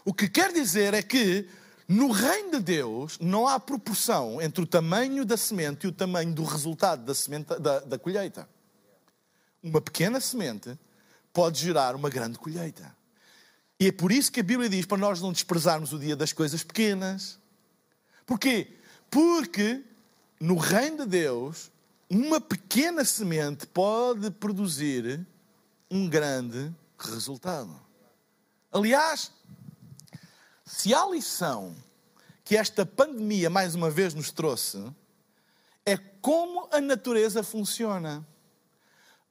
O 0.03 0.13
que 0.13 0.27
quer 0.27 0.51
dizer 0.51 0.93
é 0.93 1.03
que 1.03 1.47
no 1.91 2.09
reino 2.09 2.51
de 2.51 2.59
Deus 2.59 3.17
não 3.19 3.45
há 3.45 3.59
proporção 3.59 4.41
entre 4.41 4.63
o 4.63 4.65
tamanho 4.65 5.25
da 5.25 5.35
semente 5.35 5.85
e 5.85 5.89
o 5.89 5.91
tamanho 5.91 6.33
do 6.33 6.45
resultado 6.45 7.03
da, 7.03 7.13
semente, 7.13 7.53
da, 7.59 7.81
da 7.81 7.99
colheita. 7.99 8.47
Uma 9.61 9.81
pequena 9.81 10.21
semente 10.21 10.79
pode 11.33 11.59
gerar 11.59 11.93
uma 11.93 12.09
grande 12.09 12.39
colheita. 12.39 12.95
E 13.77 13.87
é 13.87 13.91
por 13.91 14.09
isso 14.09 14.31
que 14.31 14.39
a 14.39 14.43
Bíblia 14.43 14.69
diz 14.69 14.85
para 14.85 14.97
nós 14.97 15.19
não 15.19 15.33
desprezarmos 15.33 15.91
o 15.91 15.99
dia 15.99 16.15
das 16.15 16.31
coisas 16.31 16.63
pequenas. 16.63 17.37
Porquê? 18.25 18.69
Porque 19.09 19.83
no 20.39 20.55
reino 20.55 20.99
de 20.99 21.07
Deus, 21.07 21.69
uma 22.09 22.39
pequena 22.39 23.03
semente 23.03 23.67
pode 23.67 24.31
produzir 24.31 25.27
um 25.89 26.07
grande 26.07 26.73
resultado. 26.97 27.77
Aliás, 28.71 29.29
Se 30.71 30.93
há 30.93 31.05
lição 31.05 31.75
que 32.45 32.55
esta 32.55 32.85
pandemia 32.85 33.49
mais 33.49 33.75
uma 33.75 33.89
vez 33.89 34.13
nos 34.13 34.31
trouxe, 34.31 34.81
é 35.85 35.97
como 35.97 36.69
a 36.71 36.79
natureza 36.79 37.43
funciona. 37.43 38.25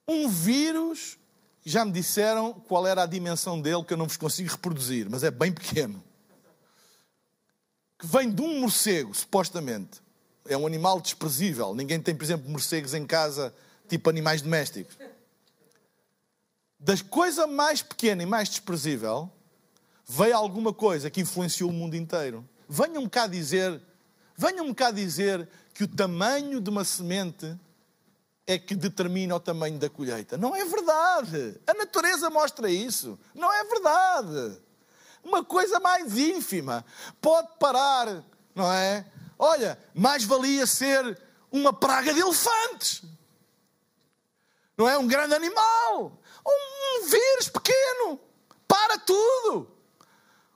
Um 0.07 0.29
vírus, 0.29 1.19
já 1.65 1.83
me 1.83 1.93
disseram 1.93 2.53
qual 2.53 2.87
era 2.87 3.03
a 3.03 3.07
dimensão 3.07 3.61
dele, 3.61 3.83
que 3.83 3.95
eu 3.95 3.97
não 3.97 4.07
vos 4.07 4.19
consigo 4.19 4.51
reproduzir, 4.51 5.09
mas 5.09 5.25
é 5.25 5.31
bem 5.31 5.51
pequeno. 5.51 6.05
Que 7.99 8.07
vem 8.07 8.31
de 8.31 8.43
um 8.43 8.61
morcego, 8.61 9.15
supostamente. 9.15 10.03
É 10.47 10.57
um 10.59 10.67
animal 10.67 11.01
desprezível. 11.01 11.75
Ninguém 11.75 12.01
tem, 12.03 12.15
por 12.15 12.23
exemplo, 12.23 12.51
morcegos 12.51 12.93
em 12.93 13.07
casa, 13.07 13.53
tipo 13.89 14.11
animais 14.11 14.43
domésticos. 14.43 14.97
Da 16.79 16.97
coisa 17.09 17.47
mais 17.47 17.81
pequena 17.81 18.23
e 18.23 18.27
mais 18.27 18.51
desprezível, 18.51 19.33
veio 20.11 20.37
alguma 20.37 20.73
coisa 20.73 21.09
que 21.09 21.21
influenciou 21.21 21.71
o 21.71 21.73
mundo 21.73 21.95
inteiro. 21.95 22.45
Venham-me 22.69 23.09
cá 23.09 23.29
dizer, 23.29 23.81
venham-me 24.37 24.75
cá 24.75 24.91
dizer 24.91 25.49
que 25.73 25.85
o 25.85 25.89
tamanho 25.89 26.61
de 26.61 26.69
uma 26.69 26.85
semente 26.85 27.57
é 28.45 28.59
que 28.59 28.75
determina 28.75 29.37
o 29.37 29.41
tamanho 29.41 29.79
da 29.79 29.89
colheita. 29.89 30.37
Não 30.37 30.55
é 30.57 30.65
verdade. 30.65 31.61
A 31.65 31.75
natureza 31.75 32.29
mostra 32.29 32.69
isso. 32.69 33.17
Não 33.33 33.53
é 33.53 33.63
verdade. 33.63 34.61
Uma 35.23 35.45
coisa 35.45 35.79
mais 35.79 36.19
ínfima 36.19 36.85
pode 37.21 37.49
parar, 37.61 38.25
não 38.53 38.73
é? 38.73 39.07
Olha, 39.39 39.79
mais 39.95 40.25
valia 40.25 40.67
ser 40.67 41.21
uma 41.53 41.73
praga 41.73 42.13
de 42.13 42.19
elefantes. 42.19 43.05
Não 44.77 44.89
é 44.89 44.99
um 44.99 45.07
grande 45.07 45.35
animal. 45.35 46.19
Um 46.45 47.09
vírus 47.09 47.49
pequeno. 47.49 48.19
Para 48.67 48.99
tudo. 48.99 49.80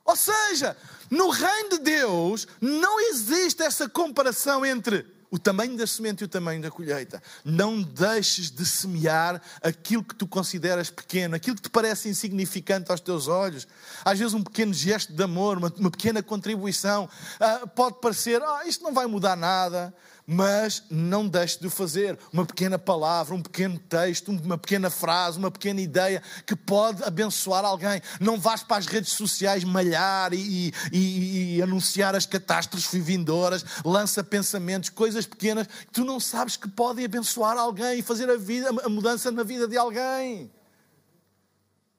Ou 0.05 0.17
seja, 0.17 0.77
no 1.11 1.31
reino 1.31 1.71
de 1.71 1.79
Deus 1.79 2.47
não 2.61 3.01
existe 3.01 3.63
essa 3.63 3.89
comparação 3.89 4.65
entre 4.65 5.07
o 5.31 5.39
tamanho 5.39 5.77
da 5.77 5.85
semente 5.85 6.21
e 6.21 6.25
o 6.27 6.29
tamanho 6.29 6.63
da 6.63 6.71
colheita. 6.71 7.21
Não 7.45 7.83
deixes 7.83 8.53
de 8.53 8.65
semear 8.65 9.43
aquilo 9.61 10.05
que 10.05 10.15
tu 10.15 10.29
consideras 10.29 10.91
pequeno, 10.91 11.35
aquilo 11.35 11.57
que 11.57 11.63
te 11.63 11.71
parece 11.71 12.09
insignificante 12.09 12.89
aos 12.93 13.01
teus 13.01 13.27
olhos. 13.27 13.67
Às 14.05 14.17
vezes, 14.17 14.33
um 14.33 14.45
pequeno 14.45 14.73
gesto 14.73 15.13
de 15.13 15.23
amor, 15.25 15.59
uma, 15.59 15.75
uma 15.77 15.91
pequena 15.91 16.23
contribuição, 16.23 17.09
uh, 17.41 17.67
pode 17.67 17.99
parecer: 18.01 18.41
ah, 18.43 18.63
isto 18.65 18.85
não 18.85 18.93
vai 18.93 19.07
mudar 19.07 19.37
nada 19.37 19.93
mas 20.27 20.83
não 20.89 21.29
deixe 21.29 21.59
de 21.61 21.67
o 21.67 21.71
fazer. 21.71 22.19
Uma 22.33 22.47
pequena 22.47 22.79
palavra, 22.79 23.35
um 23.35 23.43
pequeno 23.43 23.79
texto, 23.79 24.31
uma 24.31 24.57
pequena 24.57 24.89
frase, 24.89 25.39
uma 25.39 25.51
pequena 25.51 25.81
ideia 25.81 26.23
que 26.47 26.57
pode 26.57 27.03
abençoar 27.03 27.65
alguém. 27.65 28.01
Não 28.21 28.39
vás 28.39 28.63
para 28.63 28.79
as 28.79 28.87
redes 28.87 29.13
sociais 29.13 29.65
malhar 29.65 30.33
e, 30.33 30.73
e, 30.93 31.57
e 31.57 31.63
anunciar 31.63 32.15
as 32.15 32.27
catástrofes 32.27 33.05
vindouras, 33.05 33.65
lança 33.85 34.25
pensamentos, 34.25 34.89
coisas 34.89 35.27
pequenas 35.27 35.67
que 35.67 35.93
tu 35.93 36.05
não 36.05 36.19
sabes 36.19 36.57
que 36.57 36.69
podem 36.69 37.05
abençoar 37.05 37.59
alguém 37.59 37.99
e 37.99 38.03
fazer 38.03 38.31
a, 38.31 38.37
vida, 38.37 38.71
a 38.83 38.89
mudança 38.89 39.31
na 39.31 39.43
vida 39.43 39.69
de 39.69 39.77
alguém. 39.77 40.51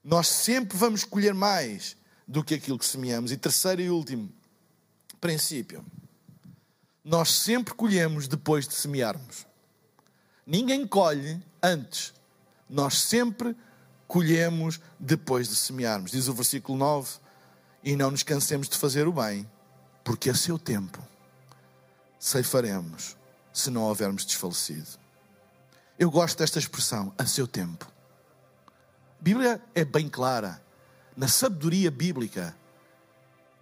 Nós 0.03 0.27
sempre 0.27 0.77
vamos 0.77 1.03
colher 1.03 1.33
mais 1.33 1.95
do 2.27 2.43
que 2.43 2.55
aquilo 2.55 2.77
que 2.77 2.85
semeamos. 2.85 3.31
E 3.31 3.38
terceiro 3.38 3.81
e 3.81 3.89
último 3.89 4.31
princípio 5.19 5.83
nós 7.05 7.29
sempre 7.29 7.75
colhemos 7.75 8.27
depois 8.27 8.67
de 8.67 8.73
semearmos. 8.73 9.45
Ninguém 10.45 10.87
colhe 10.87 11.39
antes. 11.61 12.11
Nós 12.67 12.99
sempre 12.99 13.55
colhemos 14.07 14.81
depois 14.99 15.47
de 15.47 15.55
semearmos. 15.55 16.09
Diz 16.09 16.27
o 16.27 16.33
versículo 16.33 16.75
9: 16.75 17.19
E 17.83 17.95
não 17.95 18.09
nos 18.09 18.23
cansemos 18.23 18.67
de 18.67 18.75
fazer 18.75 19.07
o 19.07 19.13
bem, 19.13 19.47
porque 20.03 20.31
a 20.31 20.33
seu 20.33 20.57
tempo 20.57 20.99
ceifaremos, 22.19 23.15
se 23.53 23.69
não 23.69 23.83
houvermos 23.83 24.25
desfalecido. 24.25 24.97
Eu 25.99 26.09
gosto 26.09 26.39
desta 26.39 26.57
expressão, 26.57 27.13
a 27.19 27.25
seu 27.27 27.47
tempo. 27.47 27.85
A 29.19 29.23
Bíblia 29.23 29.61
é 29.75 29.85
bem 29.85 30.09
clara. 30.09 30.59
Na 31.15 31.27
sabedoria 31.27 31.91
bíblica, 31.91 32.57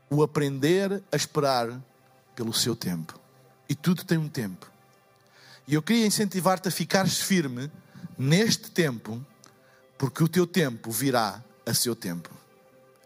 o 0.10 0.24
aprender 0.24 1.04
a 1.12 1.16
esperar 1.16 1.80
pelo 2.36 2.54
seu 2.54 2.74
tempo. 2.74 3.23
E 3.68 3.76
tudo 3.76 4.04
tem 4.04 4.18
um 4.18 4.28
tempo. 4.28 4.70
E 5.68 5.74
eu 5.74 5.82
queria 5.82 6.06
incentivar-te 6.06 6.68
a 6.68 6.72
ficares 6.72 7.20
firme 7.20 7.72
neste 8.18 8.70
tempo, 8.70 9.26
porque 9.98 10.24
o 10.24 10.28
teu 10.28 10.46
tempo 10.46 10.92
virá 10.92 11.42
a 11.66 11.74
seu 11.74 11.96
tempo. 11.96 12.30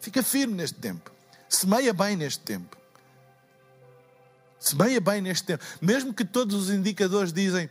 Fica 0.01 0.23
firme 0.23 0.55
neste 0.55 0.77
tempo. 0.79 1.11
Semeia 1.47 1.93
bem 1.93 2.15
neste 2.15 2.39
tempo. 2.39 2.75
Semeia 4.59 4.99
bem 4.99 5.21
neste 5.21 5.45
tempo. 5.45 5.63
Mesmo 5.81 6.13
que 6.13 6.25
todos 6.25 6.55
os 6.55 6.69
indicadores 6.69 7.31
dizem 7.31 7.69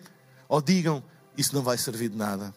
ou 0.48 0.62
digam, 0.62 1.02
isso 1.36 1.54
não 1.54 1.62
vai 1.62 1.76
servir 1.76 2.08
de 2.08 2.16
nada. 2.16 2.54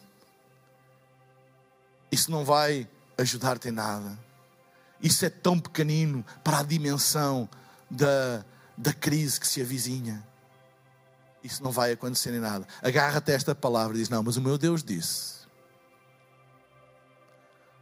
Isso 2.10 2.30
não 2.30 2.44
vai 2.44 2.88
ajudar-te 3.18 3.68
em 3.68 3.72
nada. 3.72 4.18
Isso 5.02 5.24
é 5.24 5.30
tão 5.30 5.58
pequenino 5.58 6.24
para 6.44 6.60
a 6.60 6.62
dimensão 6.62 7.48
da, 7.90 8.44
da 8.76 8.92
crise 8.92 9.38
que 9.38 9.46
se 9.46 9.60
avizinha. 9.60 10.26
Isso 11.42 11.62
não 11.62 11.70
vai 11.70 11.92
acontecer 11.92 12.34
em 12.34 12.40
nada. 12.40 12.66
Agarra-te 12.82 13.32
esta 13.32 13.54
palavra 13.54 13.96
e 13.96 14.00
diz: 14.00 14.08
Não, 14.08 14.22
mas 14.22 14.36
o 14.36 14.42
meu 14.42 14.58
Deus 14.58 14.82
disse. 14.82 15.40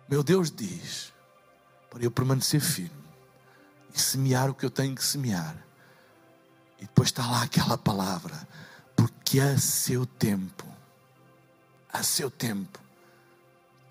Meu 0.08 0.22
Deus 0.22 0.50
diz 0.50 1.12
para 1.90 2.02
eu 2.02 2.10
permanecer 2.10 2.60
firme 2.60 2.90
e 3.94 4.00
semear 4.00 4.50
o 4.50 4.54
que 4.54 4.64
eu 4.64 4.70
tenho 4.70 4.94
que 4.94 5.04
semear. 5.04 5.56
E 6.78 6.82
depois 6.82 7.08
está 7.08 7.28
lá 7.28 7.42
aquela 7.42 7.76
palavra, 7.76 8.46
porque 8.96 9.40
a 9.40 9.58
seu 9.58 10.06
tempo, 10.06 10.64
a 11.92 12.02
seu 12.02 12.30
tempo, 12.30 12.78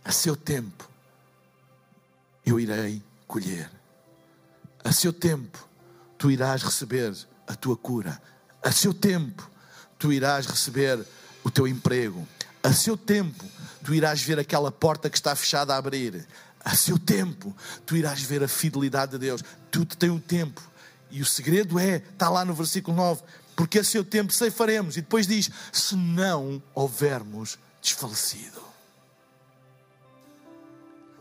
a 0.03 0.11
seu 0.11 0.35
tempo, 0.35 0.89
eu 2.45 2.59
irei 2.59 3.03
colher. 3.27 3.69
A 4.83 4.91
seu 4.91 5.11
tempo, 5.11 5.67
tu 6.17 6.31
irás 6.31 6.63
receber 6.63 7.15
a 7.47 7.55
tua 7.55 7.77
cura. 7.77 8.21
A 8.61 8.71
seu 8.71 8.93
tempo, 8.93 9.49
tu 9.97 10.11
irás 10.11 10.45
receber 10.45 11.05
o 11.43 11.51
teu 11.51 11.67
emprego. 11.67 12.27
A 12.63 12.73
seu 12.73 12.97
tempo, 12.97 13.45
tu 13.83 13.93
irás 13.93 14.21
ver 14.21 14.39
aquela 14.39 14.71
porta 14.71 15.09
que 15.09 15.17
está 15.17 15.35
fechada 15.35 15.73
a 15.73 15.77
abrir. 15.77 16.27
A 16.63 16.75
seu 16.75 16.99
tempo, 16.99 17.55
tu 17.85 17.95
irás 17.95 18.21
ver 18.21 18.43
a 18.43 18.47
fidelidade 18.47 19.13
de 19.13 19.19
Deus. 19.19 19.43
Tudo 19.71 19.95
tem 19.95 20.09
um 20.09 20.19
tempo. 20.19 20.61
E 21.09 21.21
o 21.21 21.25
segredo 21.25 21.79
é, 21.79 21.97
está 21.97 22.29
lá 22.29 22.43
no 22.43 22.53
versículo 22.53 22.97
9, 22.97 23.23
porque 23.55 23.79
a 23.79 23.83
seu 23.83 24.03
tempo 24.03 24.33
ceifaremos. 24.33 24.97
E 24.97 25.01
depois 25.01 25.25
diz: 25.25 25.49
se 25.71 25.95
não 25.95 26.61
houvermos 26.73 27.57
desfalecido. 27.81 28.61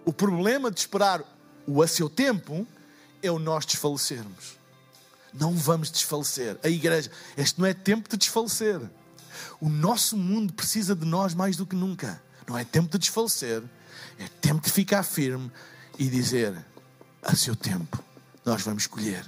O 0.05 0.13
problema 0.13 0.71
de 0.71 0.81
esperar 0.81 1.23
o 1.67 1.83
a 1.83 1.87
seu 1.87 2.09
tempo 2.09 2.67
é 3.23 3.31
o 3.31 3.39
nós 3.39 3.65
desfalecermos. 3.65 4.57
Não 5.39 5.55
vamos 5.55 5.91
desfalecer. 5.91 6.59
A 6.63 6.69
igreja, 6.69 7.11
este 7.37 7.61
não 7.61 7.67
é 7.67 7.75
tempo 7.75 8.09
de 8.09 8.17
desfalecer. 8.17 8.81
O 9.61 9.69
nosso 9.69 10.17
mundo 10.17 10.53
precisa 10.53 10.95
de 10.95 11.05
nós 11.05 11.35
mais 11.35 11.57
do 11.57 11.67
que 11.67 11.77
nunca. 11.77 12.23
Não 12.47 12.57
é 12.57 12.65
tempo 12.65 12.89
de 12.91 12.99
desfalecer, 12.99 13.63
é 14.19 14.29
tempo 14.41 14.63
de 14.63 14.71
ficar 14.71 15.03
firme 15.03 15.51
e 15.99 16.09
dizer: 16.09 16.57
a 17.23 17.35
seu 17.35 17.57
tempo 17.57 18.03
nós 18.45 18.63
vamos 18.63 18.85
escolher. 18.85 19.27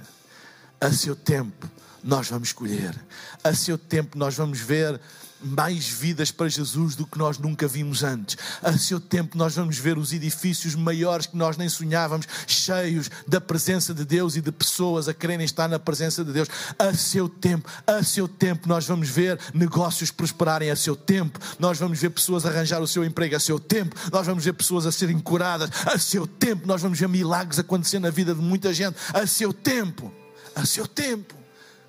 A 0.79 0.91
seu 0.91 1.15
tempo 1.15 1.69
nós 2.03 2.29
vamos 2.29 2.49
escolher. 2.49 2.95
A 3.43 3.53
seu 3.53 3.77
tempo 3.77 4.17
nós 4.17 4.35
vamos 4.35 4.59
ver 4.59 4.99
mais 5.41 5.87
vidas 5.87 6.31
para 6.31 6.49
Jesus 6.49 6.95
do 6.95 7.05
que 7.05 7.17
nós 7.17 7.37
nunca 7.37 7.67
vimos 7.67 8.03
antes. 8.03 8.37
A 8.61 8.77
seu 8.77 8.99
tempo, 8.99 9.37
nós 9.37 9.55
vamos 9.55 9.77
ver 9.77 9.97
os 9.97 10.11
edifícios 10.11 10.75
maiores 10.75 11.25
que 11.25 11.37
nós 11.37 11.57
nem 11.57 11.69
sonhávamos, 11.69 12.27
cheios 12.45 13.09
da 13.27 13.39
presença 13.39 13.93
de 13.93 14.03
Deus 14.03 14.35
e 14.35 14.41
de 14.41 14.51
pessoas 14.51 15.07
a 15.07 15.13
quererem 15.13 15.45
estar 15.45 15.67
na 15.67 15.79
presença 15.79 16.23
de 16.23 16.31
Deus. 16.31 16.49
A 16.77 16.93
seu 16.93 17.29
tempo, 17.29 17.69
a 17.87 18.03
seu 18.03 18.27
tempo, 18.27 18.67
nós 18.67 18.85
vamos 18.85 19.09
ver 19.09 19.39
negócios 19.53 20.11
prosperarem 20.11 20.69
a 20.69 20.75
seu 20.75 20.95
tempo, 20.95 21.39
nós 21.57 21.77
vamos 21.77 21.99
ver 21.99 22.09
pessoas 22.09 22.45
arranjar 22.45 22.81
o 22.81 22.87
seu 22.87 23.03
emprego 23.03 23.35
a 23.35 23.39
seu 23.39 23.59
tempo, 23.59 23.95
nós 24.11 24.25
vamos 24.25 24.43
ver 24.43 24.53
pessoas 24.53 24.85
a 24.85 24.91
serem 24.91 25.19
curadas 25.19 25.69
a 25.85 25.97
seu 25.97 26.27
tempo, 26.27 26.67
nós 26.67 26.81
vamos 26.81 26.99
ver 26.99 27.07
milagres 27.07 27.59
acontecer 27.59 27.99
na 27.99 28.09
vida 28.09 28.33
de 28.33 28.41
muita 28.41 28.73
gente 28.73 28.97
a 29.13 29.25
seu 29.25 29.53
tempo. 29.53 30.11
A 30.55 30.65
seu 30.65 30.87
tempo. 30.87 31.38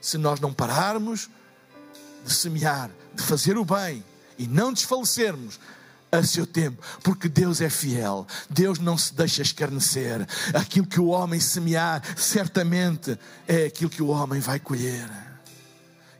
Se 0.00 0.16
nós 0.16 0.40
não 0.40 0.52
pararmos 0.52 1.28
de 2.24 2.32
semear, 2.32 2.90
de 3.14 3.22
fazer 3.22 3.56
o 3.56 3.64
bem 3.64 4.04
e 4.38 4.46
não 4.46 4.72
desfalecermos 4.72 5.58
a 6.12 6.22
seu 6.24 6.46
tempo, 6.46 6.82
porque 7.02 7.28
Deus 7.28 7.60
é 7.60 7.70
fiel, 7.70 8.26
Deus 8.48 8.78
não 8.78 8.98
se 8.98 9.14
deixa 9.14 9.42
escarnecer. 9.42 10.26
Aquilo 10.54 10.86
que 10.86 11.00
o 11.00 11.06
homem 11.06 11.38
semear, 11.38 12.02
certamente 12.16 13.18
é 13.46 13.66
aquilo 13.66 13.90
que 13.90 14.02
o 14.02 14.08
homem 14.08 14.40
vai 14.40 14.58
colher. 14.58 15.08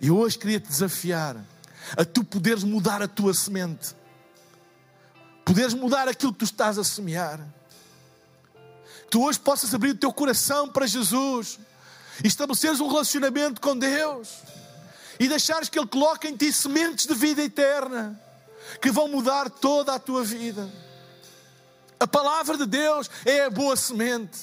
E 0.01 0.11
hoje 0.11 0.39
queria 0.39 0.61
te 0.61 0.69
desafiar 0.69 1.37
a 1.97 2.05
tu 2.05 2.23
poderes 2.23 2.63
mudar 2.63 3.03
a 3.03 3.09
tua 3.09 3.35
semente, 3.35 3.95
poderes 5.45 5.75
mudar 5.75 6.09
aquilo 6.09 6.33
que 6.33 6.39
tu 6.39 6.45
estás 6.45 6.79
a 6.79 6.85
semear. 6.85 7.41
tu 9.11 9.25
hoje 9.25 9.41
possas 9.41 9.75
abrir 9.75 9.91
o 9.91 9.97
teu 9.97 10.13
coração 10.13 10.69
para 10.69 10.87
Jesus 10.87 11.59
e 12.23 12.29
estabeleceres 12.29 12.81
um 12.81 12.89
relacionamento 12.89 13.61
com 13.61 13.77
Deus 13.77 14.29
e 15.19 15.29
deixares 15.29 15.69
que 15.69 15.79
Ele 15.79 15.87
coloque 15.87 16.29
em 16.29 16.37
ti 16.37 16.53
sementes 16.53 17.07
de 17.07 17.15
vida 17.15 17.43
eterna 17.43 18.21
que 18.81 18.91
vão 18.91 19.09
mudar 19.09 19.51
toda 19.51 19.95
a 19.95 19.99
tua 19.99 20.23
vida. 20.23 20.69
A 21.99 22.07
palavra 22.07 22.57
de 22.57 22.67
Deus 22.67 23.11
é 23.25 23.45
a 23.45 23.51
boa 23.51 23.77
semente. 23.77 24.39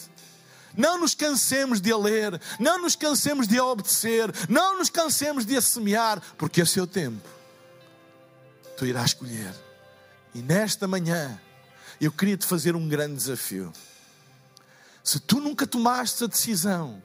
Não 0.75 0.99
nos 0.99 1.15
cansemos 1.15 1.81
de 1.81 1.91
a 1.91 1.97
ler, 1.97 2.39
não 2.59 2.79
nos 2.79 2.95
cansemos 2.95 3.47
de 3.47 3.57
a 3.57 3.65
obedecer, 3.65 4.31
não 4.47 4.77
nos 4.77 4.91
cansemos 4.91 5.43
de 5.43 5.57
a 5.57 5.61
semear, 5.61 6.21
porque 6.37 6.61
é 6.61 6.65
seu 6.65 6.85
tempo. 6.85 7.27
Tu 8.77 8.85
irás 8.85 9.07
escolher. 9.07 9.51
E 10.35 10.41
nesta 10.43 10.87
manhã, 10.87 11.41
eu 11.99 12.11
queria 12.11 12.37
te 12.37 12.45
fazer 12.45 12.75
um 12.75 12.87
grande 12.87 13.15
desafio. 13.15 13.73
Se 15.03 15.19
tu 15.19 15.39
nunca 15.39 15.65
tomaste 15.65 16.23
a 16.25 16.27
decisão 16.27 17.01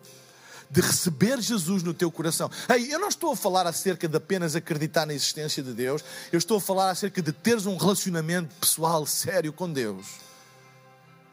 de 0.73 0.81
receber 0.81 1.41
Jesus 1.41 1.83
no 1.83 1.93
teu 1.93 2.11
coração. 2.11 2.51
Ei, 2.69 2.93
eu 2.93 2.99
não 2.99 3.09
estou 3.09 3.33
a 3.33 3.37
falar 3.37 3.67
acerca 3.67 4.09
de 4.09 4.17
apenas 4.17 4.57
acreditar 4.57 5.07
na 5.07 5.13
existência 5.13 5.63
de 5.63 5.73
Deus, 5.73 6.03
eu 6.33 6.39
estou 6.39 6.57
a 6.57 6.61
falar 6.61 6.91
acerca 6.91 7.21
de 7.21 7.31
teres 7.31 7.67
um 7.67 7.77
relacionamento 7.77 8.55
pessoal 8.57 9.05
sério 9.07 9.53
com 9.53 9.71
Deus. 9.71 10.07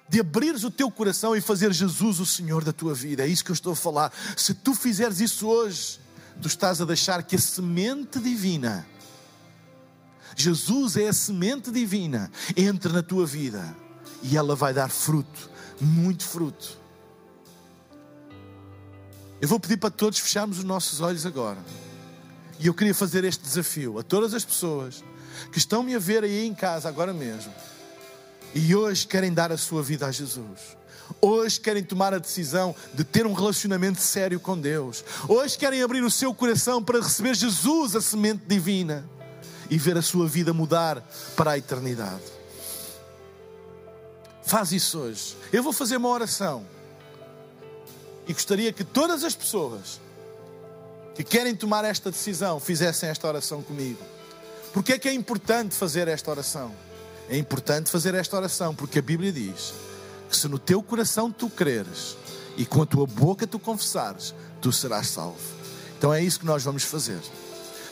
De 0.09 0.19
abrires 0.19 0.63
o 0.63 0.71
teu 0.71 0.91
coração 0.91 1.35
e 1.35 1.41
fazer 1.41 1.71
Jesus 1.71 2.19
o 2.19 2.25
Senhor 2.25 2.63
da 2.63 2.73
tua 2.73 2.93
vida. 2.93 3.23
É 3.23 3.27
isso 3.27 3.45
que 3.45 3.51
eu 3.51 3.55
estou 3.55 3.73
a 3.73 3.75
falar. 3.75 4.11
Se 4.35 4.53
tu 4.53 4.75
fizeres 4.75 5.19
isso 5.19 5.47
hoje, 5.47 5.99
tu 6.41 6.47
estás 6.47 6.81
a 6.81 6.85
deixar 6.85 7.23
que 7.23 7.35
a 7.35 7.39
semente 7.39 8.19
divina, 8.19 8.85
Jesus 10.35 10.97
é 10.97 11.07
a 11.07 11.13
semente 11.13 11.69
divina, 11.69 12.31
entre 12.55 12.91
na 12.91 13.03
tua 13.03 13.25
vida 13.25 13.75
e 14.21 14.37
ela 14.37 14.55
vai 14.55 14.73
dar 14.73 14.89
fruto, 14.89 15.49
muito 15.79 16.23
fruto. 16.23 16.78
Eu 19.41 19.47
vou 19.47 19.59
pedir 19.59 19.77
para 19.77 19.89
todos 19.89 20.19
fecharmos 20.19 20.59
os 20.59 20.63
nossos 20.63 21.01
olhos 21.01 21.25
agora. 21.25 21.59
E 22.59 22.67
eu 22.67 22.73
queria 22.73 22.93
fazer 22.93 23.23
este 23.23 23.43
desafio 23.43 23.97
a 23.99 24.03
todas 24.03 24.33
as 24.33 24.43
pessoas 24.43 25.03
que 25.51 25.57
estão 25.57 25.81
me 25.81 25.95
a 25.95 25.99
ver 25.99 26.23
aí 26.23 26.45
em 26.45 26.53
casa 26.53 26.89
agora 26.89 27.13
mesmo 27.13 27.53
e 28.53 28.75
hoje 28.75 29.05
querem 29.05 29.33
dar 29.33 29.51
a 29.51 29.57
sua 29.57 29.83
vida 29.83 30.07
a 30.07 30.11
Jesus. 30.11 30.77
Hoje 31.21 31.59
querem 31.59 31.83
tomar 31.83 32.13
a 32.13 32.19
decisão 32.19 32.75
de 32.93 33.03
ter 33.03 33.25
um 33.25 33.33
relacionamento 33.33 33.99
sério 33.99 34.39
com 34.39 34.59
Deus. 34.59 35.03
Hoje 35.27 35.57
querem 35.57 35.81
abrir 35.81 36.03
o 36.03 36.11
seu 36.11 36.33
coração 36.33 36.83
para 36.83 36.99
receber 36.99 37.35
Jesus, 37.35 37.95
a 37.95 38.01
semente 38.01 38.43
divina, 38.47 39.07
e 39.69 39.77
ver 39.77 39.97
a 39.97 40.01
sua 40.01 40.27
vida 40.27 40.53
mudar 40.53 41.03
para 41.35 41.51
a 41.51 41.57
eternidade. 41.57 42.23
Faz 44.43 44.71
isso 44.71 44.99
hoje. 44.99 45.37
Eu 45.51 45.63
vou 45.63 45.73
fazer 45.73 45.97
uma 45.97 46.09
oração. 46.09 46.65
E 48.29 48.33
gostaria 48.33 48.71
que 48.71 48.83
todas 48.83 49.23
as 49.23 49.33
pessoas 49.33 49.99
que 51.15 51.23
querem 51.23 51.55
tomar 51.55 51.83
esta 51.83 52.11
decisão 52.11 52.59
fizessem 52.59 53.09
esta 53.09 53.27
oração 53.27 53.63
comigo. 53.63 53.99
Porque 54.71 54.93
é 54.93 54.99
que 54.99 55.09
é 55.09 55.13
importante 55.13 55.73
fazer 55.73 56.07
esta 56.07 56.29
oração? 56.29 56.71
É 57.27 57.35
importante 57.35 57.89
fazer 57.89 58.13
esta 58.13 58.37
oração 58.37 58.75
porque 58.75 58.99
a 58.99 59.01
Bíblia 59.01 59.33
diz 59.33 59.73
que 60.29 60.37
se 60.37 60.47
no 60.47 60.59
teu 60.59 60.83
coração 60.83 61.31
tu 61.31 61.49
creres 61.49 62.15
e 62.55 62.67
com 62.67 62.83
a 62.83 62.85
tua 62.85 63.07
boca 63.07 63.47
tu 63.47 63.57
confessares, 63.57 64.35
tu 64.61 64.71
serás 64.71 65.07
salvo. 65.07 65.39
Então 65.97 66.13
é 66.13 66.21
isso 66.21 66.39
que 66.39 66.45
nós 66.45 66.63
vamos 66.63 66.83
fazer. 66.83 67.19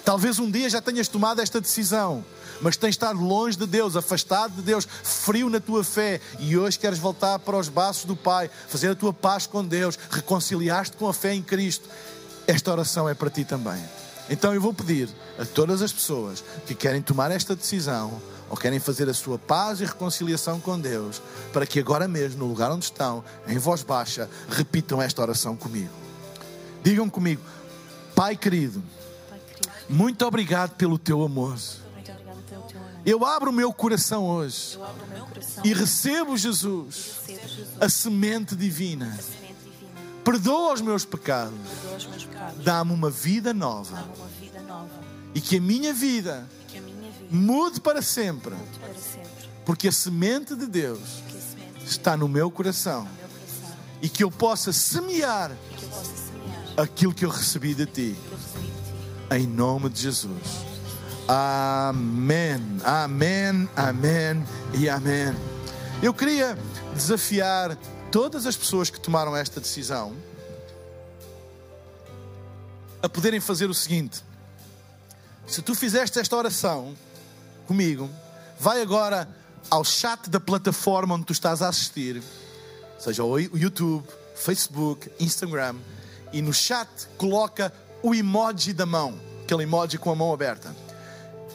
Talvez 0.06 0.38
um 0.38 0.52
dia 0.52 0.70
já 0.70 0.80
tenhas 0.80 1.08
tomado 1.08 1.42
esta 1.42 1.60
decisão, 1.60 2.24
mas 2.62 2.78
tens 2.78 2.92
estado 2.92 3.20
longe 3.20 3.58
de 3.58 3.66
Deus, 3.66 3.96
afastado 3.96 4.56
de 4.56 4.62
Deus, 4.62 4.88
frio 5.04 5.50
na 5.50 5.60
tua 5.60 5.84
fé 5.84 6.20
e 6.40 6.58
hoje 6.58 6.80
queres 6.80 7.00
voltar 7.00 7.40
para 7.40 7.58
os 7.58 7.70
braços 7.70 8.06
do 8.06 8.16
Pai, 8.16 8.50
fazer 8.68 8.90
a 8.90 8.96
tua 8.96 9.14
paz 9.14 9.46
com 9.46 9.64
Deus, 9.64 9.98
reconciliar-te 10.10 10.98
com 10.98 11.08
a 11.08 11.14
fé 11.14 11.34
em 11.34 11.42
Cristo. 11.42 11.88
Esta 12.46 12.72
oração 12.72 13.08
é 13.08 13.14
para 13.14 13.30
ti 13.30 13.44
também. 13.44 13.82
Então 14.30 14.54
eu 14.54 14.62
vou 14.62 14.74
pedir 14.74 15.10
a 15.40 15.46
todas 15.46 15.82
as 15.82 15.92
pessoas 15.92 16.44
que 16.66 16.76
querem 16.76 17.02
tomar 17.02 17.32
esta 17.32 17.56
decisão 17.56 18.22
ou 18.50 18.58
querem 18.58 18.80
fazer 18.80 19.10
a 19.10 19.14
sua 19.14 19.38
paz 19.38 19.82
e 19.82 19.86
reconciliação 19.86 20.60
com 20.60 20.80
Deus, 20.80 21.22
para 21.52 21.66
que 21.66 21.80
agora 21.80 22.08
mesmo, 22.08 22.40
no 22.40 22.48
lugar 22.48 22.72
onde 22.72 22.86
estão, 22.86 23.24
em 23.48 23.58
voz 23.58 23.84
baixa, 23.84 24.30
repitam 24.50 25.02
esta 25.02 25.22
oração 25.22 25.56
comigo. 25.56 25.92
Digam 26.84 27.10
comigo, 27.10 27.42
Pai 28.16 28.36
querido 28.36 28.82
muito 29.90 30.26
obrigado 30.26 30.76
pelo 30.76 30.98
teu 30.98 31.24
amor. 31.24 31.58
Eu 33.08 33.24
abro 33.26 33.52
o 33.52 33.54
meu 33.54 33.72
coração 33.72 34.28
hoje 34.28 34.78
e 35.64 35.74
recebo 35.74 36.36
Jesus, 36.36 37.14
a 37.80 37.88
semente 37.88 38.54
divina. 38.54 39.18
Perdoa 40.26 40.74
os 40.74 40.82
meus 40.82 41.06
pecados. 41.06 41.58
Dá-me 42.66 42.92
uma 42.92 43.10
vida 43.10 43.54
nova. 43.54 44.06
E 45.34 45.40
que 45.40 45.56
a 45.56 45.62
minha 45.62 45.94
vida 45.94 46.46
mude 47.32 47.80
para 47.80 48.02
sempre. 48.02 48.54
Porque 49.66 49.88
a 49.88 49.92
semente 49.94 50.54
de 50.54 50.68
Deus 50.68 51.24
está 51.86 52.18
no 52.18 52.28
meu 52.28 52.52
coração. 52.52 53.08
E 54.02 54.10
que 54.10 54.22
eu 54.22 54.30
possa 54.30 54.74
semear 54.74 55.56
aquilo 56.76 57.14
que 57.14 57.24
eu 57.24 57.30
recebi 57.30 57.74
de 57.74 57.86
ti 57.86 58.18
em 59.32 59.48
nome 59.48 59.88
de 59.90 60.02
Jesus. 60.02 60.77
Amém, 61.28 62.56
amém, 62.86 63.70
amém 63.76 64.48
e 64.74 64.88
amém. 64.88 65.36
Eu 66.02 66.14
queria 66.14 66.58
desafiar 66.94 67.78
todas 68.10 68.46
as 68.46 68.56
pessoas 68.56 68.90
que 68.90 68.98
tomaram 68.98 69.36
esta 69.36 69.60
decisão 69.60 70.16
a 73.04 73.10
poderem 73.10 73.42
fazer 73.42 73.70
o 73.70 73.74
seguinte: 73.74 74.24
se 75.46 75.62
tu 75.62 75.76
fizeste 75.76 76.18
esta 76.18 76.34
oração 76.34 76.96
comigo, 77.68 78.10
vai 78.58 78.82
agora 78.82 79.28
ao 79.70 79.84
chat 79.84 80.30
da 80.30 80.40
plataforma 80.40 81.16
onde 81.16 81.26
tu 81.26 81.34
estás 81.34 81.62
a 81.62 81.68
assistir, 81.68 82.24
seja 82.98 83.26
o 83.26 83.38
YouTube, 83.38 84.08
Facebook, 84.34 85.12
Instagram, 85.20 85.76
e 86.32 86.42
no 86.42 86.54
chat 86.54 86.88
coloca 87.18 87.74
o 88.02 88.16
emoji 88.16 88.72
da 88.72 88.86
mão, 88.86 89.20
aquele 89.44 89.64
emoji 89.64 89.98
com 89.98 90.10
a 90.10 90.16
mão 90.16 90.34
aberta. 90.34 90.87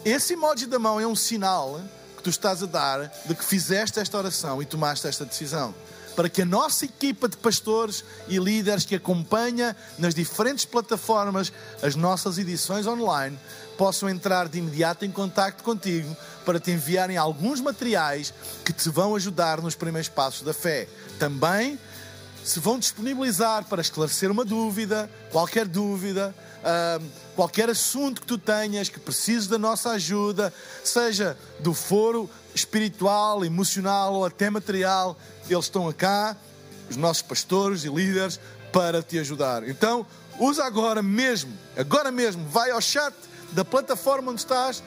Esse 0.04 0.32
emoji 0.32 0.66
da 0.66 0.80
mão 0.80 0.98
é 0.98 1.06
um 1.06 1.14
sinal 1.14 1.80
que 2.16 2.24
tu 2.24 2.30
estás 2.30 2.60
a 2.60 2.66
dar 2.66 3.12
de 3.24 3.34
que 3.36 3.44
fizeste 3.44 4.00
esta 4.00 4.18
oração 4.18 4.60
e 4.60 4.66
tomaste 4.66 5.06
esta 5.06 5.24
decisão. 5.24 5.72
Para 6.16 6.28
que 6.28 6.42
a 6.42 6.44
nossa 6.44 6.84
equipa 6.84 7.28
de 7.28 7.36
pastores 7.36 8.04
e 8.26 8.36
líderes 8.36 8.84
que 8.84 8.96
acompanha 8.96 9.76
nas 9.98 10.12
diferentes 10.12 10.64
plataformas 10.64 11.52
as 11.80 11.94
nossas 11.94 12.36
edições 12.36 12.84
online 12.84 13.38
possam 13.78 14.08
entrar 14.10 14.48
de 14.48 14.58
imediato 14.58 15.04
em 15.04 15.10
contato 15.10 15.62
contigo 15.62 16.14
para 16.44 16.58
te 16.58 16.72
enviarem 16.72 17.16
alguns 17.16 17.60
materiais 17.60 18.34
que 18.64 18.72
te 18.72 18.90
vão 18.90 19.14
ajudar 19.14 19.62
nos 19.62 19.76
primeiros 19.76 20.08
passos 20.08 20.42
da 20.42 20.52
fé. 20.52 20.88
Também 21.16 21.78
se 22.44 22.58
vão 22.58 22.76
disponibilizar 22.76 23.64
para 23.66 23.80
esclarecer 23.80 24.32
uma 24.32 24.44
dúvida, 24.44 25.08
qualquer 25.30 25.66
dúvida, 25.66 26.34
uh, 26.58 27.02
qualquer 27.34 27.70
assunto 27.70 28.20
que 28.20 28.26
tu 28.26 28.38
tenhas 28.38 28.88
que 28.88 29.00
precises 29.00 29.46
da 29.46 29.58
nossa 29.58 29.90
ajuda, 29.90 30.52
seja 30.84 31.36
do 31.60 31.72
foro 31.74 32.28
espiritual, 32.54 33.44
emocional 33.44 34.14
ou 34.14 34.24
até 34.24 34.50
material, 34.50 35.16
eles 35.48 35.64
estão 35.64 35.90
cá, 35.92 36.36
os 36.90 36.96
nossos 36.96 37.22
pastores 37.22 37.84
e 37.84 37.88
líderes, 37.88 38.38
para 38.72 39.02
te 39.02 39.18
ajudar. 39.18 39.68
Então, 39.68 40.06
usa 40.38 40.64
agora 40.64 41.02
mesmo, 41.02 41.52
agora 41.76 42.10
mesmo, 42.10 42.46
vai 42.48 42.70
ao 42.70 42.80
chat 42.80 43.14
da 43.52 43.64
plataforma 43.64 44.32
onde 44.32 44.40
estás 44.40 44.82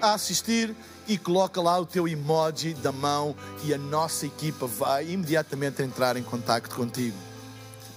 a 0.00 0.14
assistir 0.14 0.74
e 1.06 1.18
coloca 1.18 1.60
lá 1.60 1.78
o 1.78 1.86
teu 1.86 2.08
emoji 2.08 2.74
da 2.74 2.92
mão 2.92 3.36
e 3.64 3.74
a 3.74 3.78
nossa 3.78 4.26
equipa 4.26 4.66
vai 4.66 5.10
imediatamente 5.10 5.82
entrar 5.82 6.16
em 6.16 6.22
contato 6.22 6.74
contigo. 6.74 7.16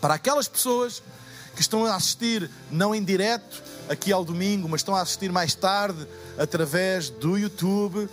Para 0.02 0.16
aquelas 0.16 0.48
pessoas 0.48 1.02
que 1.56 1.62
estão 1.62 1.86
a 1.86 1.96
assistir 1.96 2.50
não 2.70 2.94
em 2.94 3.04
direto 3.04 3.64
aqui 3.89 4.12
ao 4.12 4.23
domingo, 4.23 4.67
mas 4.67 4.82
estão 4.82 4.95
a 4.95 5.02
assistir 5.02 5.32
mais 5.32 5.56
tarde 5.56 6.08
através 6.38 7.10
do 7.10 7.38
YouTube 7.38 8.00
uh, 8.00 8.10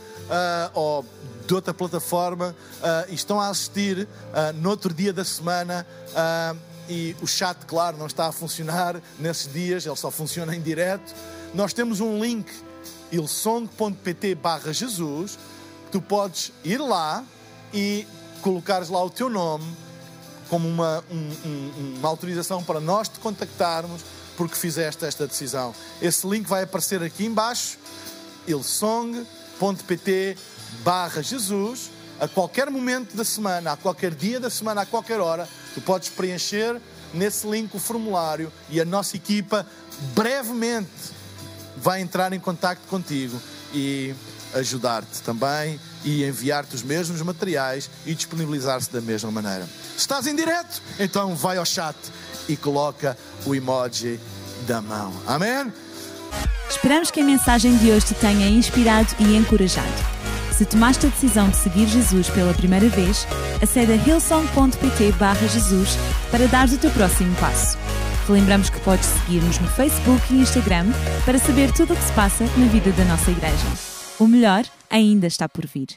ou 0.72 1.04
de 1.46 1.54
outra 1.54 1.74
plataforma 1.74 2.54
uh, 2.80 3.10
e 3.10 3.14
estão 3.14 3.40
a 3.40 3.48
assistir 3.48 4.08
uh, 4.08 4.52
no 4.54 4.70
outro 4.70 4.92
dia 4.92 5.12
da 5.12 5.24
semana 5.24 5.86
e 6.88 7.16
o 7.22 7.26
chat, 7.26 7.64
claro, 7.66 7.96
não 7.96 8.06
está 8.06 8.26
a 8.26 8.32
funcionar 8.32 9.00
nesses 9.18 9.50
dias, 9.50 9.86
ele 9.86 9.96
só 9.96 10.10
funciona 10.10 10.54
em 10.54 10.60
direto. 10.60 11.14
Nós 11.54 11.72
temos 11.72 12.00
um 12.00 12.22
link 12.22 12.46
ilsong.pt 13.10 14.34
barra 14.34 14.72
Jesus, 14.72 15.38
tu 15.90 16.00
podes 16.00 16.52
ir 16.62 16.78
lá 16.78 17.24
e 17.72 18.06
colocares 18.42 18.90
lá 18.90 19.02
o 19.02 19.08
teu 19.08 19.30
nome 19.30 19.64
como 20.48 20.68
uma, 20.68 21.02
um, 21.10 21.48
um, 21.48 21.94
uma 21.98 22.08
autorização 22.08 22.62
para 22.62 22.80
nós 22.80 23.08
te 23.08 23.18
contactarmos 23.18 24.02
porque 24.36 24.54
fizeste 24.56 25.04
esta 25.04 25.26
decisão. 25.26 25.74
Esse 26.00 26.26
link 26.26 26.46
vai 26.46 26.62
aparecer 26.62 27.02
aqui 27.02 27.24
embaixo, 27.24 27.78
ilsong.pt 28.46 30.36
barra 30.82 31.22
Jesus 31.22 31.90
a 32.20 32.28
qualquer 32.28 32.70
momento 32.70 33.16
da 33.16 33.24
semana, 33.24 33.72
a 33.72 33.76
qualquer 33.76 34.14
dia 34.14 34.38
da 34.38 34.48
semana, 34.48 34.82
a 34.82 34.86
qualquer 34.86 35.20
hora, 35.20 35.48
tu 35.74 35.80
podes 35.80 36.08
preencher 36.08 36.80
nesse 37.12 37.46
link 37.46 37.74
o 37.74 37.78
formulário 37.78 38.52
e 38.70 38.80
a 38.80 38.84
nossa 38.84 39.16
equipa 39.16 39.66
brevemente 40.14 40.90
vai 41.76 42.00
entrar 42.00 42.32
em 42.32 42.40
contato 42.40 42.80
contigo 42.88 43.40
e 43.72 44.14
ajudar-te 44.54 45.20
também 45.22 45.78
e 46.04 46.24
enviar-te 46.24 46.74
os 46.74 46.82
mesmos 46.82 47.20
materiais 47.22 47.90
e 48.04 48.14
disponibilizar-se 48.14 48.92
da 48.92 49.00
mesma 49.00 49.30
maneira. 49.30 49.66
Se 49.94 50.00
estás 50.00 50.26
em 50.26 50.36
direto, 50.36 50.82
então 50.98 51.34
vai 51.34 51.56
ao 51.56 51.64
chat 51.64 51.96
e 52.48 52.56
coloca 52.56 53.16
o 53.46 53.54
emoji 53.54 54.20
da 54.66 54.80
mão. 54.80 55.12
Amém? 55.26 55.72
Esperamos 56.68 57.10
que 57.10 57.20
a 57.20 57.24
mensagem 57.24 57.76
de 57.78 57.90
hoje 57.90 58.06
te 58.06 58.14
tenha 58.14 58.48
inspirado 58.48 59.08
e 59.18 59.36
encorajado. 59.36 60.14
Se 60.56 60.64
tomaste 60.64 61.06
a 61.06 61.08
decisão 61.08 61.48
de 61.48 61.56
seguir 61.56 61.88
Jesus 61.88 62.28
pela 62.30 62.54
primeira 62.54 62.88
vez, 62.88 63.26
acede 63.60 63.92
a 63.92 63.96
hillsong.pt 63.96 65.14
Jesus 65.52 65.96
para 66.30 66.46
dar 66.46 66.68
o 66.68 66.78
teu 66.78 66.90
próximo 66.92 67.34
passo. 67.36 67.76
Relembramos 68.26 68.70
que 68.70 68.80
podes 68.80 69.06
seguir-nos 69.06 69.58
no 69.58 69.68
Facebook 69.68 70.22
e 70.32 70.40
Instagram 70.40 70.86
para 71.24 71.38
saber 71.38 71.72
tudo 71.72 71.92
o 71.92 71.96
que 71.96 72.04
se 72.04 72.12
passa 72.12 72.44
na 72.56 72.66
vida 72.66 72.92
da 72.92 73.04
nossa 73.04 73.30
igreja. 73.30 73.66
O 74.18 74.28
melhor 74.28 74.64
ainda 74.94 75.26
está 75.26 75.48
por 75.48 75.66
vir. 75.66 75.88